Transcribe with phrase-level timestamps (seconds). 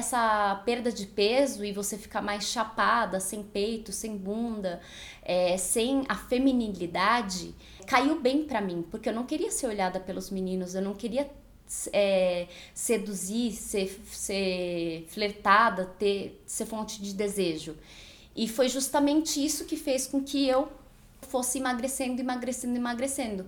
[0.00, 4.80] essa perda de peso e você ficar mais chapada, sem peito, sem bunda,
[5.22, 7.54] é, sem a feminilidade,
[7.86, 11.30] caiu bem para mim, porque eu não queria ser olhada pelos meninos, eu não queria
[11.92, 17.76] é, seduzir, ser, ser flertada, ter, ser fonte de desejo.
[18.34, 20.68] E foi justamente isso que fez com que eu
[21.22, 23.46] fosse emagrecendo, emagrecendo, emagrecendo.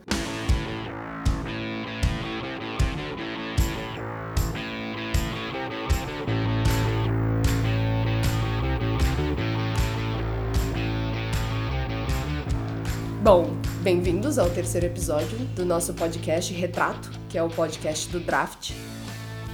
[13.23, 13.53] Bom,
[13.85, 18.73] bem-vindos ao terceiro episódio do nosso podcast Retrato, que é o podcast do Draft.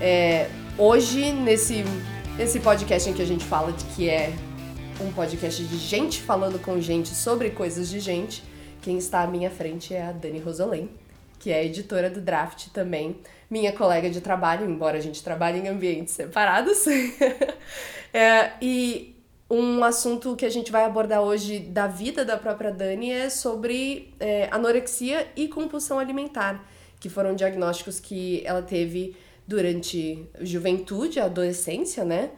[0.00, 1.84] É, hoje, nesse,
[2.38, 4.32] nesse podcast em que a gente fala de que é
[5.02, 8.42] um podcast de gente falando com gente sobre coisas de gente,
[8.80, 10.88] quem está à minha frente é a Dani Rosolém,
[11.38, 13.18] que é editora do Draft também,
[13.50, 16.86] minha colega de trabalho, embora a gente trabalhe em ambientes separados.
[18.14, 19.17] é, e
[19.50, 24.12] um assunto que a gente vai abordar hoje da vida da própria Dani é sobre
[24.20, 26.68] é, anorexia e compulsão alimentar,
[27.00, 32.30] que foram diagnósticos que ela teve durante juventude, adolescência, né?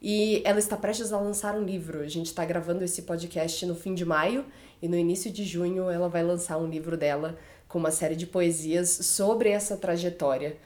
[0.00, 2.00] E ela está prestes a lançar um livro.
[2.00, 4.44] A gente está gravando esse podcast no fim de maio
[4.80, 8.26] e no início de junho ela vai lançar um livro dela com uma série de
[8.26, 10.56] poesias sobre essa trajetória.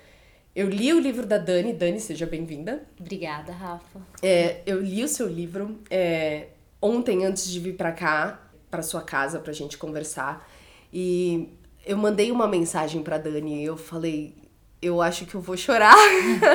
[0.55, 1.73] Eu li o livro da Dani.
[1.73, 2.83] Dani, seja bem-vinda.
[3.01, 4.01] Obrigada, Rafa.
[4.23, 6.49] É, eu li o seu livro é,
[6.81, 8.39] ontem, antes de vir para cá,
[8.71, 10.47] para sua casa, pra gente conversar.
[10.93, 11.49] E
[11.87, 13.65] eu mandei uma mensagem pra Dani.
[13.65, 14.35] Eu falei,
[14.83, 15.97] eu acho que eu vou chorar.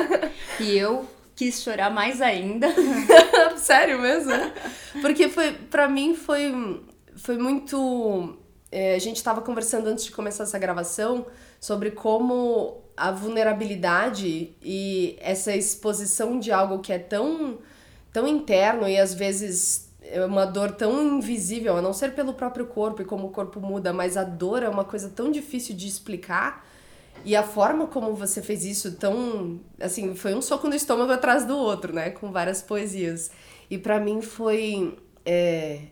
[0.60, 1.04] e eu
[1.34, 2.68] quis chorar mais ainda.
[3.58, 4.32] Sério mesmo?
[5.00, 6.84] Porque foi, para mim foi,
[7.16, 8.38] foi muito.
[8.70, 11.26] É, a gente estava conversando antes de começar essa gravação
[11.58, 17.58] sobre como a vulnerabilidade e essa exposição de algo que é tão,
[18.12, 22.66] tão interno e às vezes é uma dor tão invisível, a não ser pelo próprio
[22.66, 25.86] corpo e como o corpo muda, mas a dor é uma coisa tão difícil de
[25.86, 26.66] explicar.
[27.24, 31.44] E a forma como você fez isso tão, assim, foi um soco no estômago atrás
[31.44, 33.30] do outro, né, com várias poesias.
[33.68, 35.82] E para mim foi é,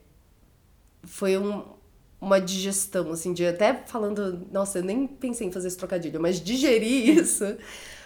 [1.03, 1.63] foi um,
[2.21, 6.41] uma digestão, assim, de até falando, nossa, eu nem pensei em fazer esse trocadilho, mas
[6.41, 7.57] digerir isso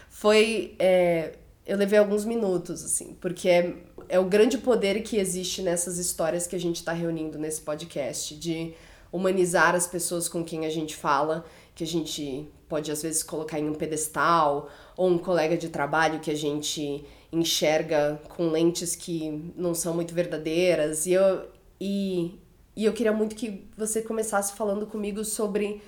[0.08, 0.74] foi.
[0.78, 1.34] É,
[1.66, 3.74] eu levei alguns minutos, assim, porque é,
[4.08, 8.34] é o grande poder que existe nessas histórias que a gente está reunindo nesse podcast,
[8.34, 8.74] de
[9.12, 11.44] humanizar as pessoas com quem a gente fala,
[11.74, 16.20] que a gente pode às vezes colocar em um pedestal, ou um colega de trabalho
[16.20, 21.06] que a gente enxerga com lentes que não são muito verdadeiras.
[21.06, 21.48] E eu,
[21.80, 22.38] e
[22.80, 25.82] e eu queria muito que você começasse falando comigo sobre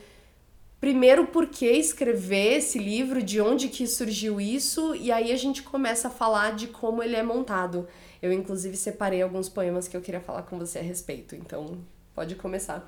[0.78, 5.62] primeiro por que escrever esse livro, de onde que surgiu isso, e aí a gente
[5.62, 7.88] começa a falar de como ele é montado.
[8.20, 11.78] Eu inclusive separei alguns poemas que eu queria falar com você a respeito, então
[12.14, 12.86] pode começar.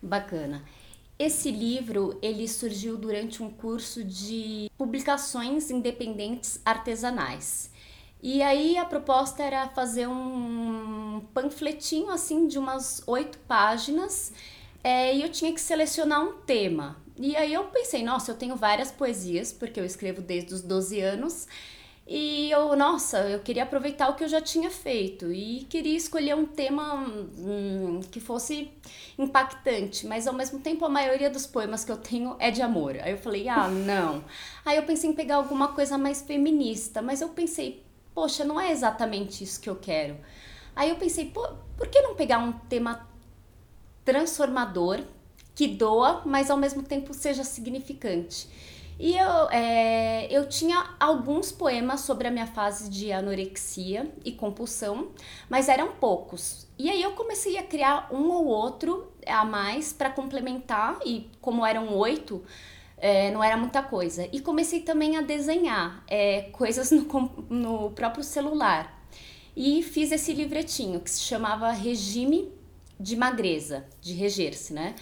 [0.00, 0.64] Bacana.
[1.18, 7.70] Esse livro, ele surgiu durante um curso de publicações independentes artesanais.
[8.22, 14.32] E aí a proposta era fazer um panfletinho assim de umas oito páginas
[14.84, 16.96] é, e eu tinha que selecionar um tema.
[17.18, 21.00] E aí eu pensei, nossa, eu tenho várias poesias, porque eu escrevo desde os 12
[21.00, 21.46] anos.
[22.06, 26.34] E eu, nossa, eu queria aproveitar o que eu já tinha feito e queria escolher
[26.34, 27.06] um tema
[27.38, 28.70] hum, que fosse
[29.16, 32.96] impactante, mas ao mesmo tempo a maioria dos poemas que eu tenho é de amor.
[33.00, 34.24] Aí eu falei, ah, não.
[34.64, 37.84] Aí eu pensei em pegar alguma coisa mais feminista, mas eu pensei,
[38.14, 40.16] poxa, não é exatamente isso que eu quero.
[40.74, 43.06] Aí eu pensei, por que não pegar um tema
[44.04, 45.00] transformador,
[45.54, 48.48] que doa, mas ao mesmo tempo seja significante?
[48.98, 55.08] E eu, é, eu tinha alguns poemas sobre a minha fase de anorexia e compulsão,
[55.48, 56.68] mas eram poucos.
[56.78, 61.66] E aí eu comecei a criar um ou outro a mais para complementar, e como
[61.66, 62.44] eram oito,
[63.02, 64.28] é, não era muita coisa.
[64.32, 67.02] E comecei também a desenhar é, coisas no,
[67.50, 69.04] no próprio celular.
[69.56, 72.52] E fiz esse livretinho que se chamava Regime
[72.98, 74.94] de Magreza, de reger-se, né?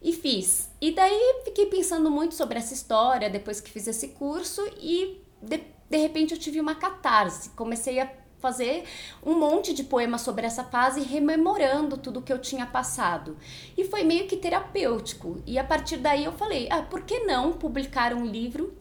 [0.00, 0.70] E fiz.
[0.80, 5.60] E daí fiquei pensando muito sobre essa história depois que fiz esse curso e de,
[5.90, 7.50] de repente eu tive uma catarse.
[7.50, 8.84] Comecei a fazer
[9.24, 13.36] um monte de poemas sobre essa fase, rememorando tudo que eu tinha passado.
[13.76, 15.42] E foi meio que terapêutico.
[15.46, 18.74] E a partir daí eu falei: ah, por que não publicar um livro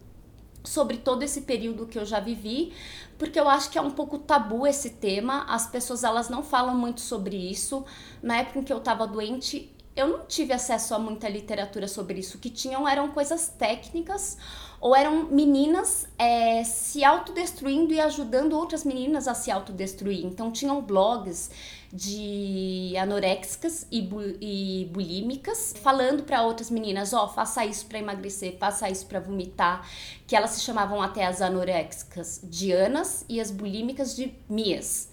[0.63, 2.73] sobre todo esse período que eu já vivi,
[3.17, 6.77] porque eu acho que é um pouco tabu esse tema, as pessoas elas não falam
[6.77, 7.85] muito sobre isso.
[8.21, 12.19] Na época em que eu estava doente, eu não tive acesso a muita literatura sobre
[12.19, 12.37] isso.
[12.37, 14.37] O que tinham eram coisas técnicas
[14.81, 20.25] ou eram meninas é, se autodestruindo e ajudando outras meninas a se autodestruir.
[20.25, 21.49] Então tinham blogs
[21.91, 27.99] de anoréxicas e, bu e bulímicas falando para outras meninas, ó, oh, faça isso para
[27.99, 29.87] emagrecer, faça isso para vomitar,
[30.27, 35.09] que elas se chamavam até as anoréxicas de Anas e as bulímicas de Mias.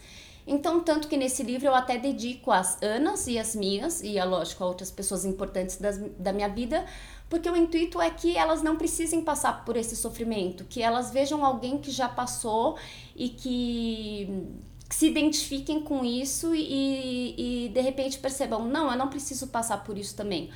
[0.46, 4.24] Então, tanto que nesse livro eu até dedico as Anas e as Mias, e é
[4.24, 6.84] lógico a outras pessoas importantes das, da minha vida,
[7.28, 11.44] porque o intuito é que elas não precisem passar por esse sofrimento, que elas vejam
[11.44, 12.76] alguém que já passou
[13.16, 14.28] e que,
[14.88, 19.82] que se identifiquem com isso e, e de repente percebam: não, eu não preciso passar
[19.82, 20.50] por isso também.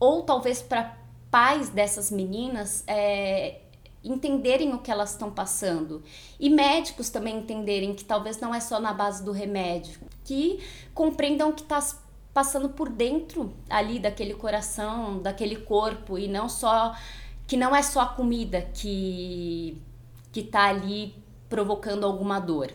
[0.00, 0.98] Ou talvez para
[1.30, 2.82] pais dessas meninas.
[2.86, 3.60] É,
[4.08, 6.00] entenderem o que elas estão passando
[6.38, 10.60] e médicos também entenderem que talvez não é só na base do remédio, que
[10.94, 11.80] compreendam que está
[12.36, 16.94] passando por dentro ali daquele coração, daquele corpo e não só
[17.46, 19.80] que não é só a comida que
[20.30, 21.14] que tá ali
[21.48, 22.70] provocando alguma dor.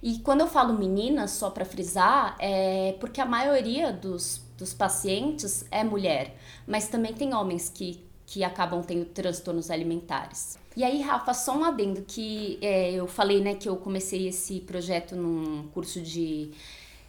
[0.00, 5.64] E quando eu falo meninas, só para frisar, é porque a maioria dos, dos pacientes
[5.72, 10.56] é mulher, mas também tem homens que, que acabam tendo transtornos alimentares.
[10.76, 14.60] E aí, Rafa, só um adendo que é, eu falei, né, que eu comecei esse
[14.60, 16.52] projeto num curso de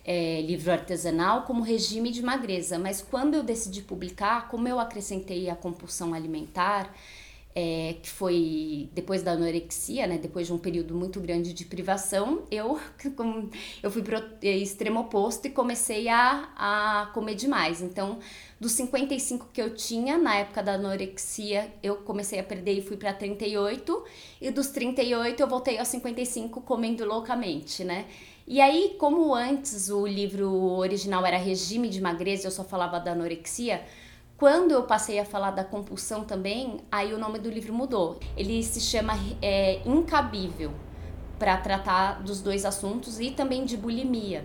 [0.06, 5.50] é, livro artesanal como regime de magreza, mas quando eu decidi publicar, como eu acrescentei
[5.50, 6.94] a compulsão alimentar,
[7.54, 12.44] é, que foi depois da anorexia, né, depois de um período muito grande de privação,
[12.50, 12.80] eu,
[13.84, 17.82] eu fui o extremo oposto e comecei a, a comer demais.
[17.82, 18.20] Então,
[18.60, 22.96] dos 55 que eu tinha na época da anorexia, eu comecei a perder e fui
[22.96, 24.06] para 38,
[24.40, 28.06] e dos 38 eu voltei aos 55 comendo loucamente, né?
[28.52, 33.14] E aí, como antes o livro original era Regime de Magreza, eu só falava da
[33.14, 33.82] anorexia,
[34.38, 38.20] quando eu passei a falar da compulsão também, aí o nome do livro mudou.
[38.36, 40.74] Ele se chama é, Incabível,
[41.40, 44.44] para tratar dos dois assuntos e também de bulimia,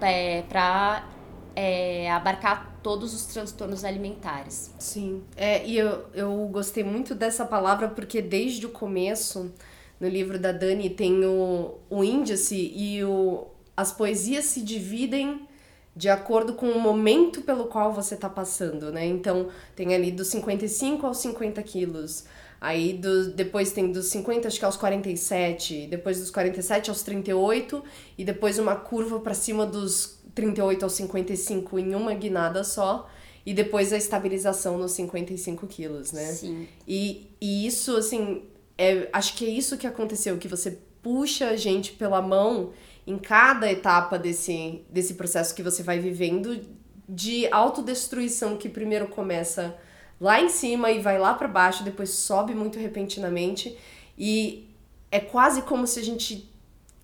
[0.00, 1.08] é, para
[1.54, 4.74] é, abarcar todos os transtornos alimentares.
[4.76, 9.52] Sim, é, e eu, eu gostei muito dessa palavra porque desde o começo
[10.00, 13.46] no livro da Dani tem o, o índice e o,
[13.76, 15.46] as poesias se dividem
[15.94, 19.06] de acordo com o momento pelo qual você está passando, né?
[19.06, 22.24] Então, tem ali dos 55 aos 50 quilos.
[22.60, 27.82] Aí do, depois tem dos 50 acho que aos 47, depois dos 47 aos 38
[28.18, 33.08] e depois uma curva para cima dos 38 aos 55 em uma guinada só
[33.44, 36.26] e depois a estabilização nos 55 quilos, né?
[36.26, 36.66] Sim.
[36.86, 38.42] E, e isso, assim,
[38.78, 42.72] é, acho que é isso que aconteceu, que você puxa a gente pela mão
[43.06, 46.60] em cada etapa desse, desse processo que você vai vivendo
[47.08, 49.76] de autodestruição que primeiro começa
[50.20, 53.78] lá em cima e vai lá para baixo, depois sobe muito repentinamente.
[54.18, 54.68] E
[55.10, 56.50] é quase como se a gente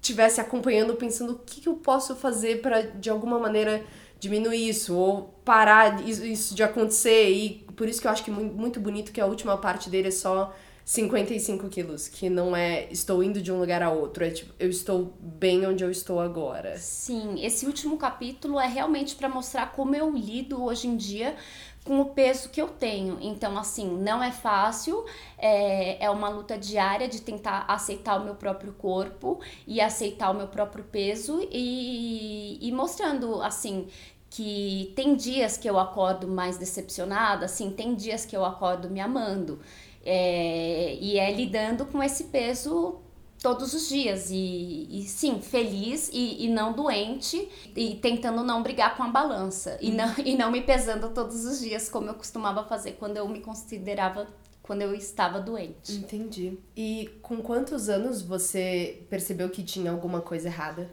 [0.01, 3.85] tivesse acompanhando pensando o que, que eu posso fazer para de alguma maneira
[4.19, 7.31] diminuir isso ou parar isso de acontecer.
[7.31, 10.13] E por isso que eu acho que muito bonito que a última parte dele é
[10.13, 10.53] só
[10.85, 14.69] 55 quilos, que não é estou indo de um lugar a outro, é tipo, eu
[14.69, 16.77] estou bem onde eu estou agora.
[16.79, 21.37] Sim, esse último capítulo é realmente para mostrar como eu lido hoje em dia
[21.85, 23.19] com o peso que eu tenho.
[23.21, 25.05] Então, assim, não é fácil,
[25.37, 30.35] é, é uma luta diária de tentar aceitar o meu próprio corpo e aceitar o
[30.35, 33.89] meu próprio peso e, e mostrando, assim,
[34.31, 39.01] que tem dias que eu acordo mais decepcionada, assim, tem dias que eu acordo me
[39.01, 39.61] amando.
[40.05, 43.01] É, e é lidando com esse peso
[43.43, 44.31] todos os dias.
[44.31, 49.77] E, e sim, feliz e, e, não doente e tentando não brigar com a balança.
[49.81, 53.29] E não, e não me pesando todos os dias, como eu costumava fazer quando eu
[53.29, 54.27] me considerava.
[54.63, 55.93] Quando eu estava doente.
[55.93, 56.57] Entendi.
[56.77, 60.89] E com quantos anos você percebeu que tinha alguma coisa errada?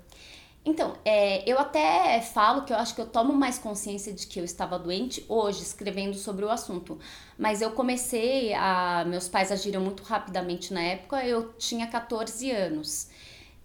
[0.65, 4.39] Então, é, eu até falo que eu acho que eu tomo mais consciência de que
[4.39, 6.99] eu estava doente hoje, escrevendo sobre o assunto.
[7.37, 9.05] Mas eu comecei a.
[9.07, 13.07] Meus pais agiram muito rapidamente na época, eu tinha 14 anos.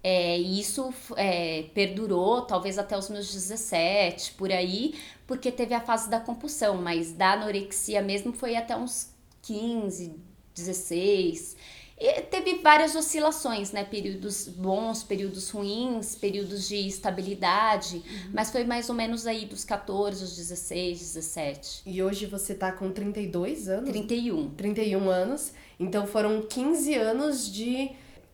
[0.03, 4.95] É, e isso é, perdurou talvez até os meus 17, por aí,
[5.27, 9.11] porque teve a fase da compulsão, mas da anorexia mesmo foi até uns
[9.43, 10.15] 15,
[10.55, 11.57] 16.
[11.99, 13.85] E teve várias oscilações, né?
[13.85, 18.31] Períodos bons, períodos ruins, períodos de estabilidade, uhum.
[18.33, 21.83] mas foi mais ou menos aí dos 14 aos 16, 17.
[21.87, 23.91] E hoje você tá com 32 anos?
[23.91, 24.51] 31.
[24.51, 25.53] 31 anos.
[25.79, 27.93] Então foram 15 anos de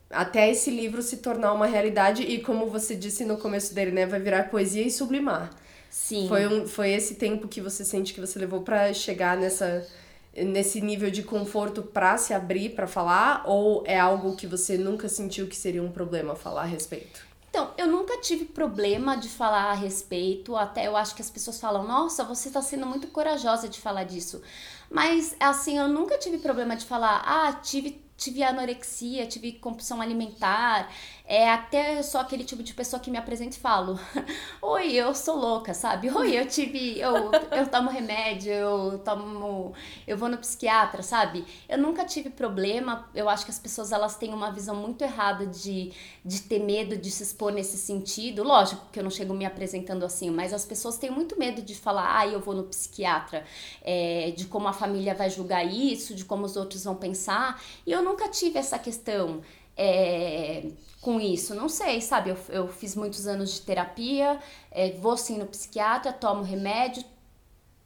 [0.08, 4.06] até esse livro se tornar uma realidade e como você disse no começo dele, né,
[4.06, 5.50] vai virar poesia e sublimar.
[5.88, 6.26] Sim.
[6.28, 9.86] Foi, um, foi esse tempo que você sente que você levou para chegar nessa
[10.34, 15.08] nesse nível de conforto para se abrir para falar ou é algo que você nunca
[15.08, 17.28] sentiu que seria um problema falar a respeito?
[17.50, 21.60] Então, eu nunca tive problema de falar a respeito, até eu acho que as pessoas
[21.60, 24.40] falam: "Nossa, você tá sendo muito corajosa de falar disso".
[24.88, 30.92] Mas assim, eu nunca tive problema de falar: "Ah, tive tive anorexia, tive compulsão alimentar,
[31.30, 33.96] é até só aquele tipo de pessoa que me apresenta e falo:
[34.60, 36.10] Oi, eu sou louca, sabe?
[36.12, 36.98] Oi, eu tive.
[36.98, 39.72] Eu, eu tomo remédio, eu tomo.
[40.08, 41.46] Eu vou no psiquiatra, sabe?
[41.68, 43.08] Eu nunca tive problema.
[43.14, 45.92] Eu acho que as pessoas elas têm uma visão muito errada de,
[46.24, 48.42] de ter medo de se expor nesse sentido.
[48.42, 51.76] Lógico que eu não chego me apresentando assim, mas as pessoas têm muito medo de
[51.76, 53.44] falar: Ah, eu vou no psiquiatra,
[53.82, 57.62] é, de como a família vai julgar isso, de como os outros vão pensar.
[57.86, 59.40] E eu nunca tive essa questão.
[59.82, 60.70] É,
[61.00, 62.30] com isso, não sei, sabe?
[62.30, 64.38] Eu, eu fiz muitos anos de terapia,
[64.70, 67.02] é, vou sim no psiquiatra, tomo remédio,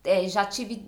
[0.02, 0.84] é, já tive.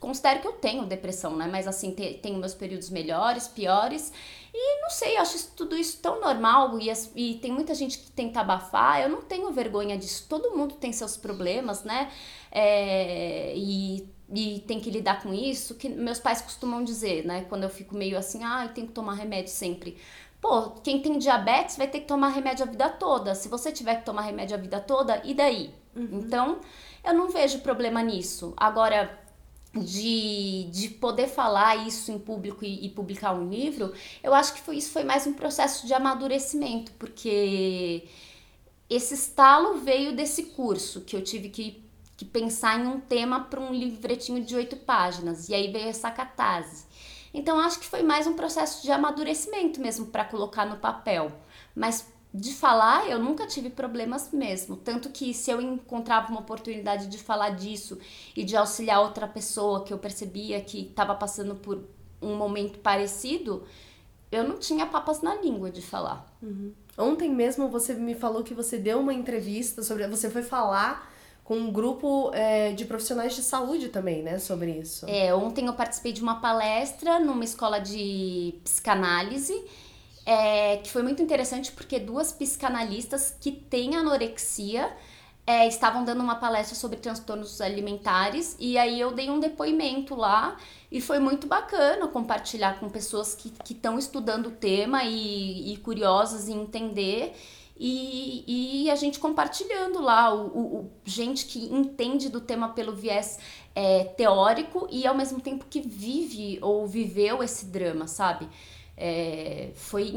[0.00, 1.48] Considero que eu tenho depressão, né?
[1.50, 4.12] Mas assim, te, tenho meus períodos melhores, piores.
[4.54, 6.78] E não sei, eu acho isso, tudo isso tão normal.
[6.80, 9.00] E, as, e tem muita gente que tenta abafar.
[9.00, 10.26] Eu não tenho vergonha disso.
[10.28, 12.10] Todo mundo tem seus problemas, né?
[12.50, 17.46] É, e e tem que lidar com isso, que meus pais costumam dizer, né?
[17.48, 19.96] Quando eu fico meio assim, ah, eu tenho que tomar remédio sempre.
[20.40, 23.34] Pô, quem tem diabetes vai ter que tomar remédio a vida toda.
[23.34, 25.74] Se você tiver que tomar remédio a vida toda, e daí?
[25.96, 26.20] Uhum.
[26.20, 26.60] Então,
[27.04, 28.54] eu não vejo problema nisso.
[28.56, 29.18] Agora,
[29.74, 33.92] de, de poder falar isso em público e, e, publicar um livro,
[34.22, 38.08] eu acho que foi, isso foi mais um processo de amadurecimento, porque
[38.88, 41.84] esse estalo veio desse curso que eu tive que,
[42.16, 46.10] que pensar em um tema para um livretinho de oito páginas, e aí veio essa
[46.10, 46.86] catarse.
[47.32, 51.32] Então acho que foi mais um processo de amadurecimento mesmo para colocar no papel.
[51.74, 54.76] Mas de falar, eu nunca tive problemas mesmo.
[54.76, 57.98] Tanto que se eu encontrava uma oportunidade de falar disso
[58.36, 61.82] e de auxiliar outra pessoa que eu percebia que estava passando por
[62.20, 63.64] um momento parecido,
[64.30, 66.26] eu não tinha papas na língua de falar.
[66.42, 66.72] Uhum.
[66.98, 70.06] Ontem mesmo você me falou que você deu uma entrevista sobre.
[70.08, 71.07] Você foi falar
[71.48, 75.06] com um grupo é, de profissionais de saúde também, né, sobre isso.
[75.08, 79.58] É, ontem eu participei de uma palestra numa escola de psicanálise,
[80.26, 84.94] é, que foi muito interessante porque duas psicanalistas que têm anorexia
[85.46, 90.54] é, estavam dando uma palestra sobre transtornos alimentares e aí eu dei um depoimento lá
[90.92, 96.46] e foi muito bacana compartilhar com pessoas que estão estudando o tema e, e curiosas
[96.46, 97.34] em entender
[97.78, 102.92] e, e a gente compartilhando lá, o, o, o, gente que entende do tema pelo
[102.92, 103.38] viés
[103.74, 108.48] é, teórico e ao mesmo tempo que vive ou viveu esse drama, sabe?
[108.96, 110.12] É, foi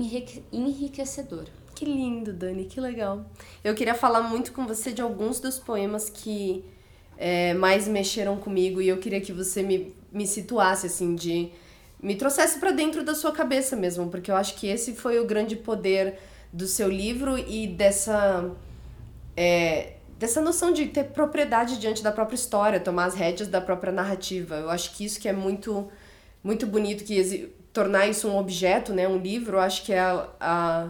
[0.51, 1.45] enriquecedor.
[1.75, 3.23] Que lindo, Dani, que legal.
[3.63, 6.65] Eu queria falar muito com você de alguns dos poemas que
[7.15, 11.51] é, mais mexeram comigo e eu queria que você me, me situasse, assim, de.
[12.01, 15.25] me trouxesse para dentro da sua cabeça mesmo, porque eu acho que esse foi o
[15.25, 16.17] grande poder
[16.51, 18.51] do seu livro e dessa.
[19.35, 23.91] É, dessa noção de ter propriedade diante da própria história, tomar as rédeas da própria
[23.91, 24.55] narrativa.
[24.55, 25.89] Eu acho que isso que é muito
[26.43, 30.27] muito bonito que tornar isso um objeto, né, um livro, eu acho que é a,
[30.39, 30.89] a,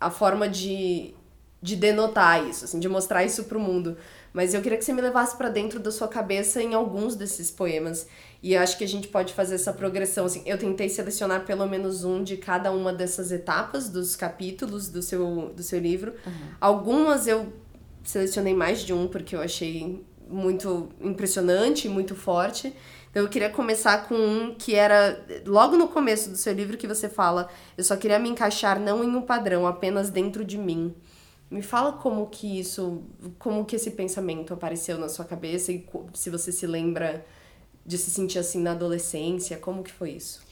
[0.00, 1.14] a forma de,
[1.62, 3.96] de denotar isso, assim, de mostrar isso para o mundo.
[4.32, 7.50] Mas eu queria que você me levasse para dentro da sua cabeça em alguns desses
[7.50, 8.06] poemas.
[8.42, 10.26] E acho que a gente pode fazer essa progressão.
[10.26, 15.02] Assim, eu tentei selecionar pelo menos um de cada uma dessas etapas dos capítulos do
[15.02, 16.12] seu, do seu livro.
[16.26, 16.32] Uhum.
[16.60, 17.52] Algumas eu
[18.04, 22.72] selecionei mais de um porque eu achei muito impressionante, muito forte.
[23.10, 26.86] Então eu queria começar com um que era logo no começo do seu livro que
[26.86, 30.94] você fala: "Eu só queria me encaixar não em um padrão, apenas dentro de mim".
[31.50, 33.02] Me fala como que isso,
[33.38, 37.24] como que esse pensamento apareceu na sua cabeça e se você se lembra
[37.86, 40.46] de se sentir assim na adolescência, como que foi isso?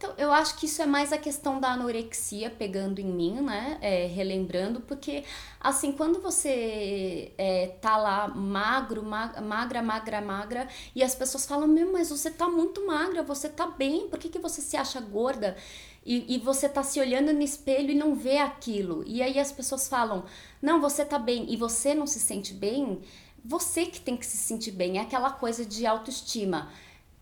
[0.00, 3.76] Então, eu acho que isso é mais a questão da anorexia pegando em mim, né?
[3.82, 5.24] É, relembrando, porque,
[5.60, 11.92] assim, quando você é, tá lá magro, magra, magra, magra, e as pessoas falam, meu,
[11.92, 15.54] mas você tá muito magra, você tá bem, por que, que você se acha gorda?
[16.04, 19.04] E, e você tá se olhando no espelho e não vê aquilo.
[19.06, 20.24] E aí as pessoas falam,
[20.60, 23.00] não, você tá bem, e você não se sente bem,
[23.44, 24.98] você que tem que se sentir bem.
[24.98, 26.70] É aquela coisa de autoestima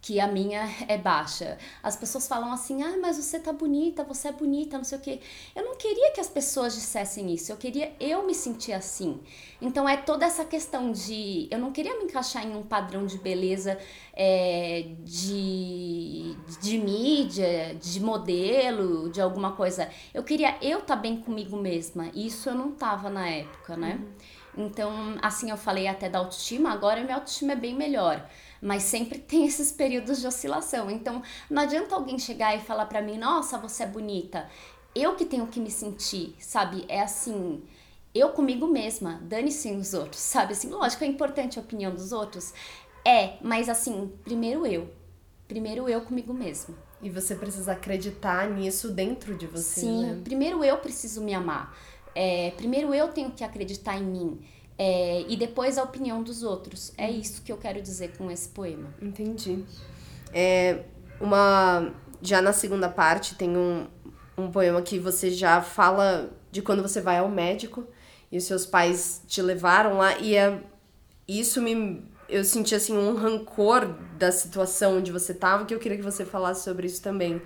[0.00, 1.58] que a minha é baixa.
[1.82, 5.00] As pessoas falam assim: "Ah, mas você tá bonita, você é bonita, não sei o
[5.00, 5.20] quê".
[5.54, 9.20] Eu não queria que as pessoas dissessem isso, eu queria eu me sentir assim.
[9.60, 13.18] Então é toda essa questão de eu não queria me encaixar em um padrão de
[13.18, 13.78] beleza
[14.14, 19.88] é, de, de mídia, de modelo, de alguma coisa.
[20.14, 22.08] Eu queria eu estar tá bem comigo mesma.
[22.14, 24.00] Isso eu não tava na época, né?
[24.00, 24.66] Uhum.
[24.66, 24.90] Então,
[25.22, 28.28] assim eu falei até da autoestima, agora minha autoestima é bem melhor
[28.60, 30.90] mas sempre tem esses períodos de oscilação.
[30.90, 34.48] Então, não adianta alguém chegar e falar para mim: "Nossa, você é bonita".
[34.94, 36.84] Eu que tenho que me sentir, sabe?
[36.88, 37.62] É assim,
[38.14, 40.52] eu comigo mesma, dane-se os outros, sabe?
[40.52, 42.52] Assim, lógico, é importante a opinião dos outros.
[43.04, 44.90] É, mas assim, primeiro eu.
[45.46, 46.74] Primeiro eu comigo mesma.
[47.00, 49.80] E você precisa acreditar nisso dentro de você.
[49.80, 50.20] Sim, né?
[50.22, 51.74] primeiro eu preciso me amar.
[52.14, 54.40] É, primeiro eu tenho que acreditar em mim.
[54.78, 56.92] É, e depois a opinião dos outros.
[56.96, 58.94] É isso que eu quero dizer com esse poema.
[59.02, 59.64] Entendi.
[60.32, 60.84] É,
[61.20, 61.92] uma
[62.22, 63.86] já na segunda parte tem um,
[64.36, 67.86] um poema que você já fala de quando você vai ao médico
[68.30, 70.60] e os seus pais te levaram lá e é,
[71.26, 73.86] isso me eu senti assim um rancor
[74.18, 77.40] da situação onde você estava que eu queria que você falasse sobre isso também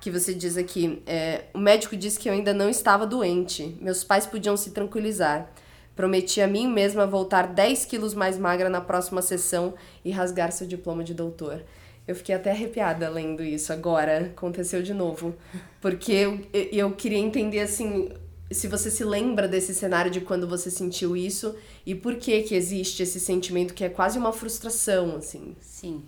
[0.00, 4.04] que você diz aqui é, o médico disse que eu ainda não estava doente meus
[4.04, 5.50] pais podiam se tranquilizar
[5.94, 10.66] Prometi a mim mesma voltar 10 quilos mais magra na próxima sessão e rasgar seu
[10.66, 11.62] diploma de doutor.
[12.06, 15.34] Eu fiquei até arrepiada lendo isso agora, aconteceu de novo.
[15.80, 18.08] Porque eu, eu queria entender, assim,
[18.50, 21.54] se você se lembra desse cenário de quando você sentiu isso
[21.86, 25.54] e por que que existe esse sentimento que é quase uma frustração, assim.
[25.60, 26.02] Sim.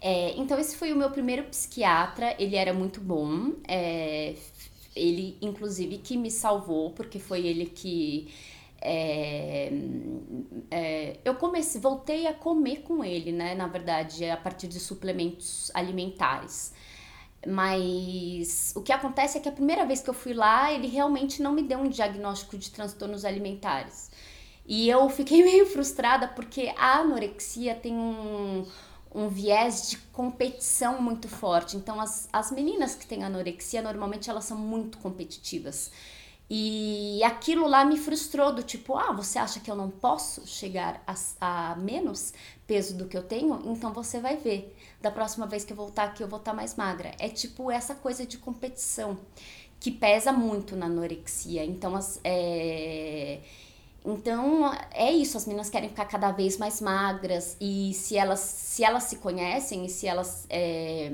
[0.00, 3.54] É, então, esse foi o meu primeiro psiquiatra, ele era muito bom.
[3.66, 4.34] É,
[4.94, 8.28] ele, inclusive, que me salvou, porque foi ele que
[8.84, 9.72] é,
[10.70, 13.54] é, eu comecei, voltei a comer com ele, né?
[13.54, 16.74] Na verdade, a partir de suplementos alimentares.
[17.46, 21.42] Mas o que acontece é que a primeira vez que eu fui lá, ele realmente
[21.42, 24.10] não me deu um diagnóstico de transtornos alimentares.
[24.66, 28.66] E eu fiquei meio frustrada porque a anorexia tem um,
[29.14, 31.76] um viés de competição muito forte.
[31.76, 35.90] Então, as, as meninas que têm anorexia, normalmente elas são muito competitivas.
[36.48, 41.02] E aquilo lá me frustrou do tipo, ah, você acha que eu não posso chegar
[41.06, 42.34] a, a, menos
[42.66, 43.62] peso do que eu tenho?
[43.64, 44.76] Então você vai ver.
[45.00, 47.12] Da próxima vez que eu voltar aqui, eu vou estar tá mais magra.
[47.18, 49.18] É tipo essa coisa de competição
[49.80, 51.64] que pesa muito na anorexia.
[51.64, 53.40] Então, as, é...
[54.04, 58.84] Então é isso, as meninas querem ficar cada vez mais magras e se elas se
[58.84, 61.10] elas se conhecem e se elas é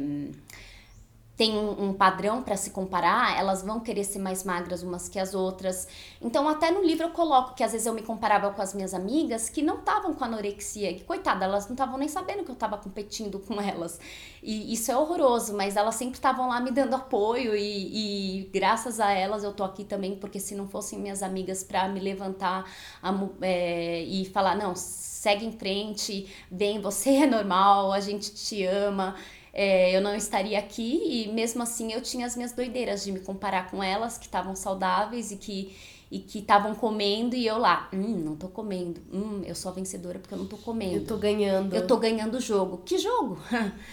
[1.40, 5.32] tem um, padrão para se comparar, elas vão querer ser mais magras umas que as
[5.32, 5.88] outras.
[6.20, 8.92] Então, até no livro eu coloco que às vezes eu me comparava com as minhas
[8.92, 12.52] amigas que não estavam com anorexia, que coitada, elas não estavam nem sabendo que eu
[12.52, 13.98] estava competindo com elas.
[14.42, 19.00] E isso é horroroso, mas elas sempre estavam lá me dando apoio e, e, graças
[19.00, 22.70] a elas eu tô aqui também, porque se não fossem minhas amigas para me levantar
[23.02, 24.74] a, é, e falar, não,
[25.20, 29.14] segue em frente, bem, você é normal, a gente te ama.
[29.52, 33.20] É, eu não estaria aqui e mesmo assim eu tinha as minhas doideiras de me
[33.20, 35.76] comparar com elas que estavam saudáveis e que
[36.10, 39.00] e que estavam comendo e eu lá, hum, não tô comendo.
[39.12, 40.96] Hum, eu sou a vencedora porque eu não tô comendo.
[40.96, 41.74] Eu tô ganhando.
[41.74, 42.78] Eu tô ganhando o jogo.
[42.84, 43.38] Que jogo?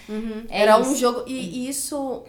[0.09, 0.45] Uhum.
[0.49, 0.89] É Era isso.
[0.89, 1.23] um jogo.
[1.27, 2.23] E isso.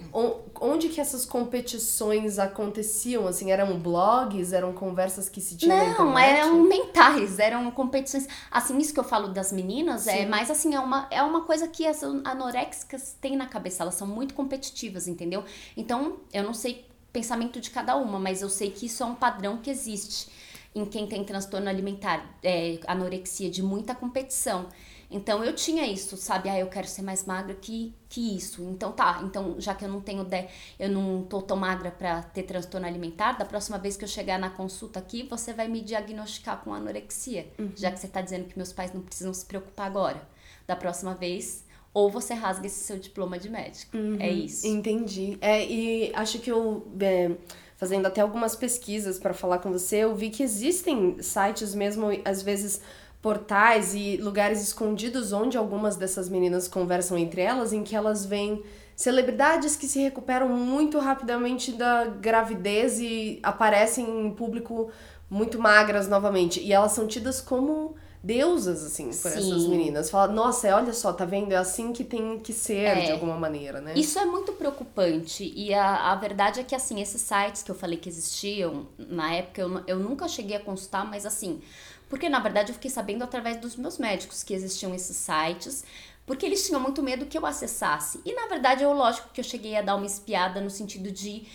[0.60, 3.26] Onde que essas competições aconteciam?
[3.26, 4.52] Assim, eram blogs?
[4.52, 8.26] Eram conversas que se tinham Não, eram mentais, eram competições.
[8.50, 10.18] Assim, isso que eu falo das meninas é Sim.
[10.18, 13.82] é mais assim, é uma, é uma coisa que as anorexicas têm na cabeça.
[13.82, 15.44] Elas são muito competitivas, entendeu?
[15.76, 19.14] Então, eu não sei pensamento de cada uma, mas eu sei que isso é um
[19.14, 20.28] padrão que existe
[20.74, 24.68] em quem tem transtorno alimentar, é, anorexia, de muita competição.
[25.10, 26.50] Então eu tinha isso, sabe?
[26.50, 28.62] Ah, eu quero ser mais magra que, que isso.
[28.64, 30.46] Então tá, então já que eu não tenho de,
[30.78, 34.38] eu não tô tão magra para ter transtorno alimentar, da próxima vez que eu chegar
[34.38, 37.72] na consulta aqui, você vai me diagnosticar com anorexia, uhum.
[37.74, 40.28] já que você tá dizendo que meus pais não precisam se preocupar agora.
[40.66, 43.96] Da próxima vez ou você rasga esse seu diploma de médico.
[43.96, 44.66] É uhum, é isso.
[44.66, 45.38] Entendi.
[45.40, 47.30] É, e acho que eu, é,
[47.76, 52.42] fazendo até algumas pesquisas para falar com você, eu vi que existem sites mesmo, às
[52.42, 52.80] vezes
[53.20, 58.62] portais e lugares escondidos onde algumas dessas meninas conversam entre elas, em que elas veem
[58.94, 64.90] celebridades que se recuperam muito rapidamente da gravidez e aparecem em público
[65.30, 66.60] muito magras novamente.
[66.60, 69.38] E elas são tidas como deusas, assim, por Sim.
[69.38, 70.10] essas meninas.
[70.10, 71.52] Fala, nossa, é, olha só, tá vendo?
[71.52, 73.06] É assim que tem que ser, É.
[73.06, 73.94] de alguma maneira, né?
[73.96, 77.74] Isso é muito preocupante e a, a verdade é que, assim, esses sites que eu
[77.74, 81.60] falei que existiam, na época eu, eu nunca cheguei a consultar, mas assim,
[82.08, 85.84] porque na verdade eu fiquei sabendo através dos meus médicos que existiam esses sites,
[86.26, 88.20] porque eles tinham muito medo que eu acessasse.
[88.24, 91.46] E na verdade, eu, lógico que eu cheguei a dar uma espiada no sentido de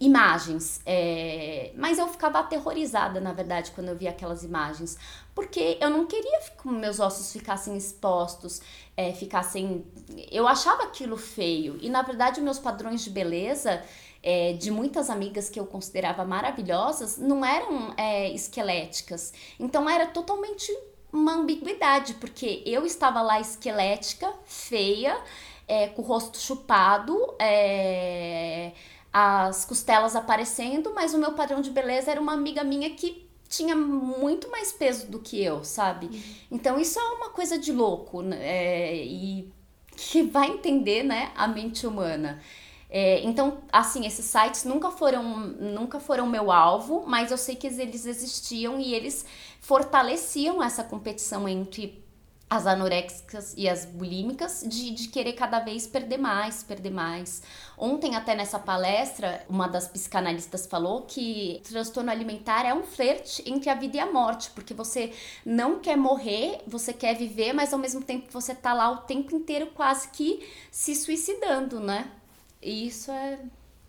[0.00, 4.98] imagens, é, mas eu ficava aterrorizada, na verdade, quando eu via aquelas imagens,
[5.34, 8.60] porque eu não queria que meus ossos ficassem expostos,
[8.96, 9.84] é, ficassem.
[10.30, 13.82] Eu achava aquilo feio, e na verdade, meus padrões de beleza.
[14.22, 19.32] é, de muitas amigas que eu considerava maravilhosas não eram é, esqueléticas.
[19.58, 20.70] Então era totalmente
[21.12, 25.18] uma ambiguidade, porque eu estava lá esquelética, feia,
[25.66, 28.72] é, com o rosto chupado, é,
[29.12, 33.74] as costelas aparecendo, mas o meu padrão de beleza era uma amiga minha que tinha
[33.74, 36.22] muito mais peso do que eu, sabe?
[36.50, 38.38] Então isso é uma coisa de louco, né?
[38.40, 39.52] É, e
[39.96, 42.40] que vai entender, né, a mente humana.
[42.88, 47.66] É, então, assim, esses sites nunca foram, nunca foram meu alvo, mas eu sei que
[47.66, 49.24] eles existiam e eles
[49.60, 52.02] fortaleciam essa competição entre
[52.50, 57.40] as anoréxicas e as bulímicas de, de querer cada vez perder mais, perder mais.
[57.78, 63.70] Ontem, até nessa palestra, uma das psicanalistas falou que transtorno alimentar é um flerte entre
[63.70, 65.12] a vida e a morte, porque você
[65.46, 69.36] não quer morrer, você quer viver, mas ao mesmo tempo você tá lá o tempo
[69.36, 72.10] inteiro quase que se suicidando, né?
[72.60, 73.38] E isso é,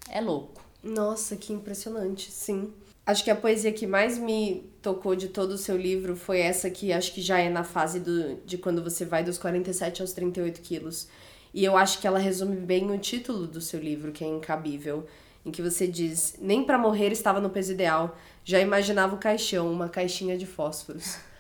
[0.07, 0.61] é louco.
[0.83, 2.71] Nossa, que impressionante, sim.
[3.05, 6.69] Acho que a poesia que mais me tocou de todo o seu livro foi essa
[6.69, 10.13] que acho que já é na fase do, de quando você vai dos 47 aos
[10.13, 11.07] 38 quilos.
[11.53, 15.05] E eu acho que ela resume bem o título do seu livro, que é Incabível,
[15.45, 19.71] em que você diz: Nem para morrer estava no peso ideal, já imaginava o caixão,
[19.71, 21.17] uma caixinha de fósforos.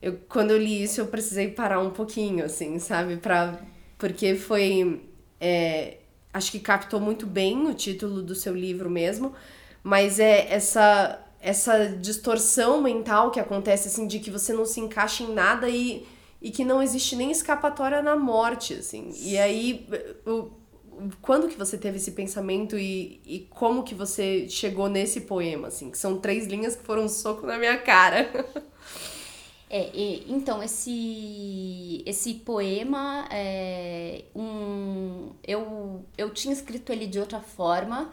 [0.00, 3.16] Eu, quando eu li isso, eu precisei parar um pouquinho, assim, sabe?
[3.16, 3.60] Pra,
[3.98, 5.02] porque foi.
[5.40, 5.96] é,
[6.32, 9.34] acho que captou muito bem o título do seu livro mesmo,
[9.88, 15.22] mas é essa essa distorção mental que acontece assim de que você não se encaixa
[15.22, 16.04] em nada e,
[16.42, 19.10] e que não existe nem escapatória na morte, assim.
[19.22, 19.88] E aí
[20.26, 20.50] o,
[21.22, 25.90] quando que você teve esse pensamento e, e como que você chegou nesse poema, assim?
[25.90, 28.28] Que são três linhas que foram um soco na minha cara.
[29.70, 29.90] É,
[30.26, 38.10] então, esse, esse poema, é, um, eu, eu tinha escrito ele de outra forma,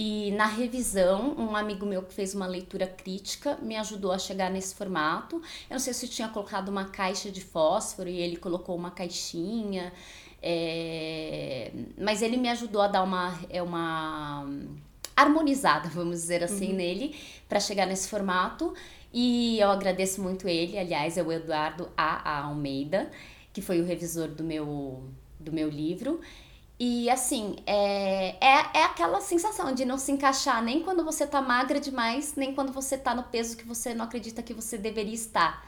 [0.00, 4.48] e na revisão, um amigo meu que fez uma leitura crítica me ajudou a chegar
[4.48, 5.42] nesse formato.
[5.68, 9.92] Eu não sei se tinha colocado uma caixa de fósforo e ele colocou uma caixinha,
[10.40, 14.48] é, mas ele me ajudou a dar uma, é uma
[15.16, 17.16] harmonizada, vamos dizer assim, nele,
[17.48, 18.74] para chegar nesse formato.
[19.12, 22.36] E eu agradeço muito ele, aliás, é o Eduardo A.
[22.36, 22.44] A.
[22.44, 23.10] Almeida,
[23.52, 25.02] que foi o revisor do meu,
[25.40, 26.20] do meu livro.
[26.80, 31.42] E assim, é, é, é aquela sensação de não se encaixar nem quando você tá
[31.42, 35.14] magra demais, nem quando você tá no peso que você não acredita que você deveria
[35.14, 35.66] estar.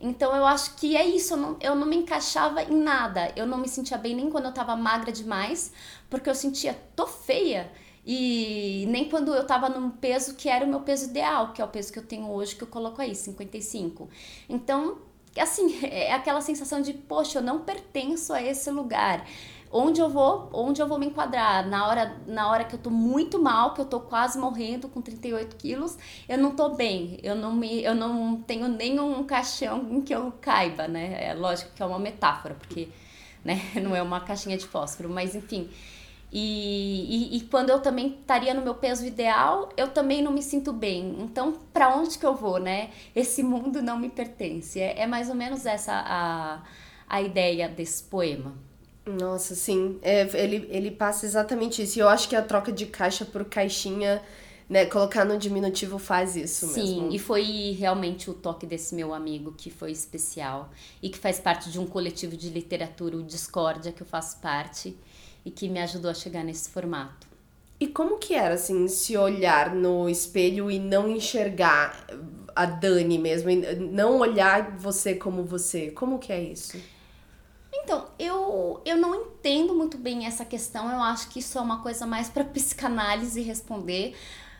[0.00, 3.32] Então eu acho que é isso, eu não, eu não me encaixava em nada.
[3.36, 5.72] Eu não me sentia bem nem quando eu tava magra demais,
[6.10, 7.70] porque eu sentia, tô feia.
[8.06, 11.64] E nem quando eu tava num peso que era o meu peso ideal, que é
[11.64, 14.08] o peso que eu tenho hoje, que eu coloco aí, 55.
[14.48, 14.98] Então,
[15.36, 19.26] assim, é aquela sensação de, poxa, eu não pertenço a esse lugar.
[19.70, 21.66] Onde eu vou, onde eu vou me enquadrar?
[21.68, 25.02] Na hora, na hora que eu tô muito mal, que eu tô quase morrendo com
[25.02, 27.18] 38 quilos, eu não tô bem.
[27.22, 31.18] Eu não, me, eu não tenho nenhum caixão em que eu caiba, né?
[31.22, 32.88] É lógico que é uma metáfora, porque
[33.44, 35.68] né, não é uma caixinha de fósforo, mas enfim.
[36.32, 40.42] E, e, e quando eu também estaria no meu peso ideal, eu também não me
[40.42, 41.16] sinto bem.
[41.20, 42.90] Então, para onde que eu vou, né?
[43.14, 44.80] Esse mundo não me pertence.
[44.80, 46.62] É, é mais ou menos essa a,
[47.08, 48.67] a ideia desse poema.
[49.08, 49.98] Nossa, sim.
[50.02, 51.98] É, ele, ele passa exatamente isso.
[51.98, 54.22] E eu acho que a troca de caixa por caixinha,
[54.68, 57.12] né, colocar no diminutivo faz isso Sim, mesmo.
[57.14, 60.70] e foi realmente o toque desse meu amigo que foi especial
[61.02, 64.94] e que faz parte de um coletivo de literatura, o Discórdia, que eu faço parte
[65.44, 67.26] e que me ajudou a chegar nesse formato.
[67.80, 72.06] E como que era, assim, se olhar no espelho e não enxergar
[72.54, 73.48] a Dani mesmo,
[73.92, 75.92] não olhar você como você?
[75.92, 76.76] Como que é isso?
[77.72, 78.27] Então, eu,
[78.84, 80.90] eu não entendo muito bem essa questão.
[80.90, 84.14] Eu acho que isso é uma coisa mais para psicanálise responder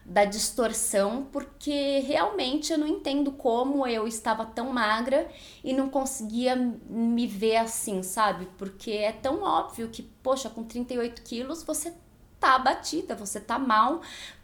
[0.05, 5.29] da distorção, porque realmente eu não entendo como eu estava tão magra
[5.63, 8.49] e não conseguia me ver assim, sabe?
[8.57, 11.93] Porque é tão óbvio que, poxa, com 38 quilos você
[12.41, 14.01] tá abatida, você tá mal,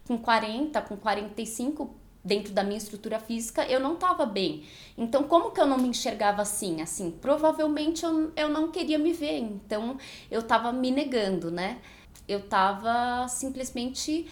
[0.07, 4.65] com 40, com 45, dentro da minha estrutura física, eu não estava bem.
[4.97, 6.81] Então, como que eu não me enxergava assim?
[6.81, 9.39] Assim, provavelmente eu, eu não queria me ver.
[9.39, 9.99] Então,
[10.31, 11.79] eu estava me negando, né?
[12.27, 14.27] Eu estava simplesmente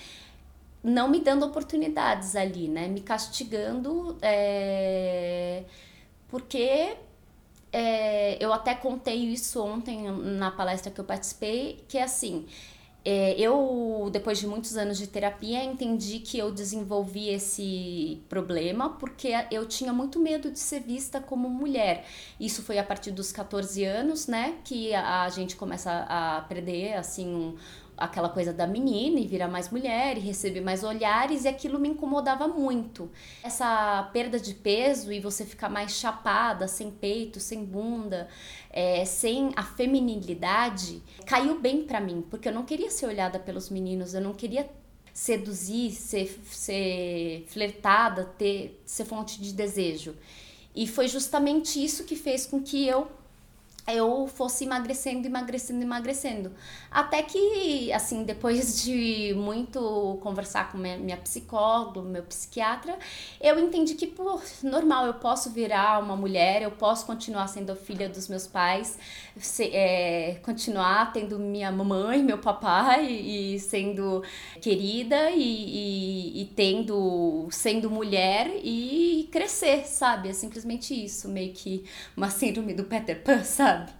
[0.82, 2.88] não me dando oportunidades ali, né?
[2.88, 5.64] Me castigando, é...
[6.28, 6.96] porque
[7.72, 8.42] é...
[8.42, 12.46] eu até contei isso ontem na palestra que eu participei, que é assim,
[13.04, 19.32] é, eu, depois de muitos anos de terapia, entendi que eu desenvolvi esse problema porque
[19.50, 22.06] eu tinha muito medo de ser vista como mulher.
[22.38, 26.94] Isso foi a partir dos 14 anos, né, que a, a gente começa a perder,
[26.94, 27.56] assim, um,
[28.04, 31.88] aquela coisa da menina e virar mais mulher e receber mais olhares e aquilo me
[31.88, 33.10] incomodava muito.
[33.42, 38.28] Essa perda de peso e você ficar mais chapada, sem peito, sem bunda,
[38.70, 43.70] é, sem a feminilidade, caiu bem para mim, porque eu não queria ser olhada pelos
[43.70, 44.68] meninos, eu não queria
[45.14, 50.16] seduzir, ser, ser flertada, ter, ser fonte de desejo.
[50.74, 53.06] E foi justamente isso que fez com que eu
[53.86, 56.52] eu fosse emagrecendo, emagrecendo, emagrecendo.
[56.90, 62.96] Até que, assim, depois de muito conversar com minha, psicóloga, meu psiquiatra,
[63.40, 68.08] eu entendi que, pô, normal, eu posso virar uma mulher, eu posso continuar sendo filha
[68.08, 68.98] dos meus pais,
[69.60, 74.22] é, continuar tendo minha mamãe, meu papai e sendo
[74.60, 80.28] querida e, e, e tendo, sendo mulher e crescer, sabe?
[80.28, 81.84] É simplesmente isso, meio que
[82.16, 83.71] uma síndrome do Peter Pan, sabe?
[83.72, 83.92] Sabe?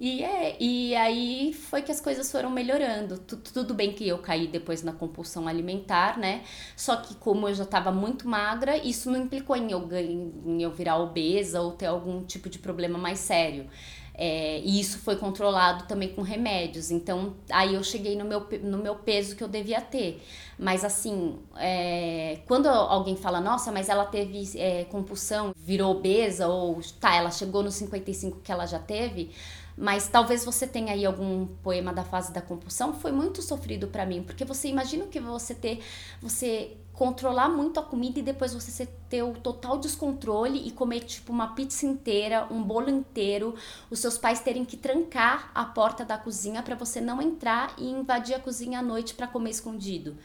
[0.00, 3.18] E, é, e aí foi que as coisas foram melhorando.
[3.18, 6.42] Tudo bem que eu caí depois na compulsão alimentar, né?
[6.76, 10.72] Só que como eu já estava muito magra, isso não implicou em eu, em eu
[10.72, 13.68] virar obesa ou ter algum tipo de problema mais sério.
[14.14, 16.90] É, e isso foi controlado também com remédios.
[16.90, 20.22] Então, aí eu cheguei no meu, no meu peso que eu devia ter.
[20.58, 26.80] Mas, assim, é, quando alguém fala, nossa, mas ela teve é, compulsão, virou obesa, ou
[27.00, 29.30] tá, ela chegou nos 55 que ela já teve,
[29.76, 34.04] mas talvez você tenha aí algum poema da fase da compulsão, foi muito sofrido para
[34.04, 35.80] mim, porque você imagina que você ter,
[36.20, 41.32] você controlar muito a comida e depois você ter o total descontrole e comer tipo
[41.32, 43.56] uma pizza inteira, um bolo inteiro,
[43.90, 47.90] os seus pais terem que trancar a porta da cozinha para você não entrar e
[47.90, 50.16] invadir a cozinha à noite para comer escondido.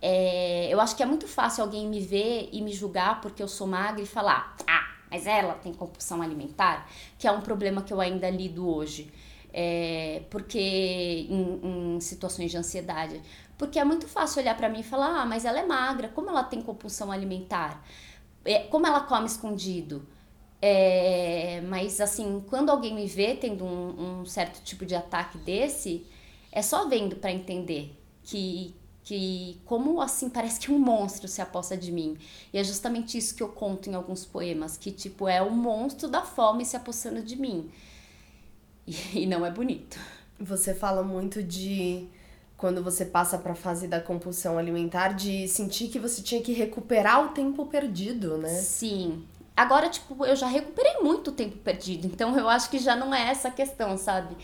[0.00, 3.48] É, eu acho que é muito fácil alguém me ver e me julgar porque eu
[3.48, 7.92] sou magra e falar, ah, mas ela tem compulsão alimentar, que é um problema que
[7.92, 9.12] eu ainda lido hoje.
[9.54, 13.20] É, porque em, em situações de ansiedade
[13.58, 16.28] porque é muito fácil olhar para mim e falar: ah, mas ela é magra, como
[16.28, 17.84] ela tem compulsão alimentar?
[18.44, 20.06] É, como ela come escondido?
[20.60, 26.06] É, mas assim, quando alguém me vê tendo um, um certo tipo de ataque desse,
[26.52, 31.76] é só vendo para entender que, que como assim parece que um monstro se aposta
[31.76, 32.16] de mim.
[32.52, 36.08] E é justamente isso que eu conto em alguns poemas, que tipo é o monstro
[36.08, 37.70] da fome se apossando de mim.
[38.86, 39.98] E, e não é bonito.
[40.38, 42.08] Você fala muito de
[42.62, 46.52] quando você passa para a fase da compulsão alimentar, de sentir que você tinha que
[46.52, 48.50] recuperar o tempo perdido, né?
[48.50, 49.24] Sim.
[49.56, 53.30] Agora, tipo, eu já recuperei muito tempo perdido, então eu acho que já não é
[53.30, 54.36] essa questão, sabe?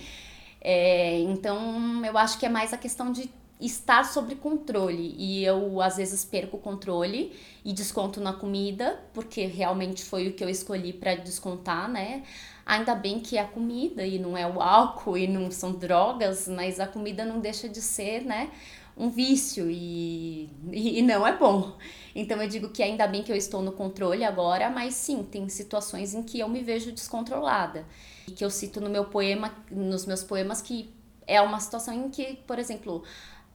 [0.61, 5.15] É, então, eu acho que é mais a questão de estar sob controle.
[5.17, 7.33] E eu, às vezes, perco o controle
[7.65, 12.25] e desconto na comida, porque realmente foi o que eu escolhi para descontar, né?
[12.69, 16.47] Ainda bem que é a comida e não é o álcool e não são drogas,
[16.47, 18.51] mas a comida não deixa de ser, né?
[18.95, 21.79] Um vício e, e não é bom.
[22.15, 25.49] Então eu digo que ainda bem que eu estou no controle agora, mas sim, tem
[25.49, 27.87] situações em que eu me vejo descontrolada.
[28.27, 30.93] E que eu cito no meu poema, nos meus poemas, que
[31.27, 33.03] é uma situação em que, por exemplo,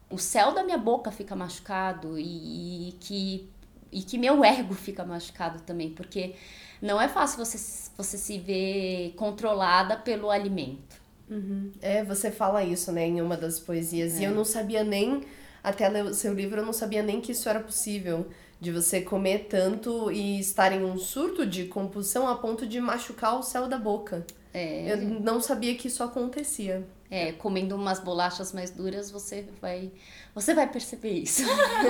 [0.09, 3.47] o céu da minha boca fica machucado e, e que
[3.93, 6.33] e que meu ego fica machucado também, porque
[6.81, 7.57] não é fácil você,
[7.95, 11.01] você se ver controlada pelo alimento.
[11.29, 11.71] Uhum.
[11.81, 14.17] É, você fala isso, né, em uma das poesias.
[14.17, 14.21] É.
[14.21, 15.21] E eu não sabia nem,
[15.63, 18.27] até ler o seu livro, eu não sabia nem que isso era possível.
[18.59, 23.37] De você comer tanto e estar em um surto de compulsão a ponto de machucar
[23.37, 24.25] o céu da boca.
[24.53, 24.93] É.
[24.93, 26.85] Eu não sabia que isso acontecia.
[27.13, 29.91] É, comendo umas bolachas mais duras, você vai
[30.33, 31.43] você vai perceber isso.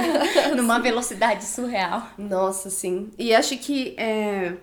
[0.58, 2.10] Numa velocidade surreal.
[2.18, 3.10] Nossa, sim.
[3.18, 4.58] E acho que é,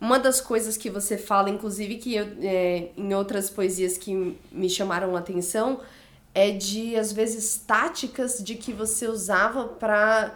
[0.00, 4.68] uma das coisas que você fala, inclusive, que eu, é, em outras poesias que me
[4.70, 5.80] chamaram a atenção,
[6.34, 10.34] é de, às vezes, táticas de que você usava para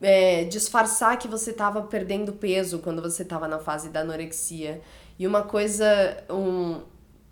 [0.00, 4.80] é, disfarçar que você estava perdendo peso quando você estava na fase da anorexia.
[5.18, 5.84] E uma coisa,
[6.30, 6.80] um,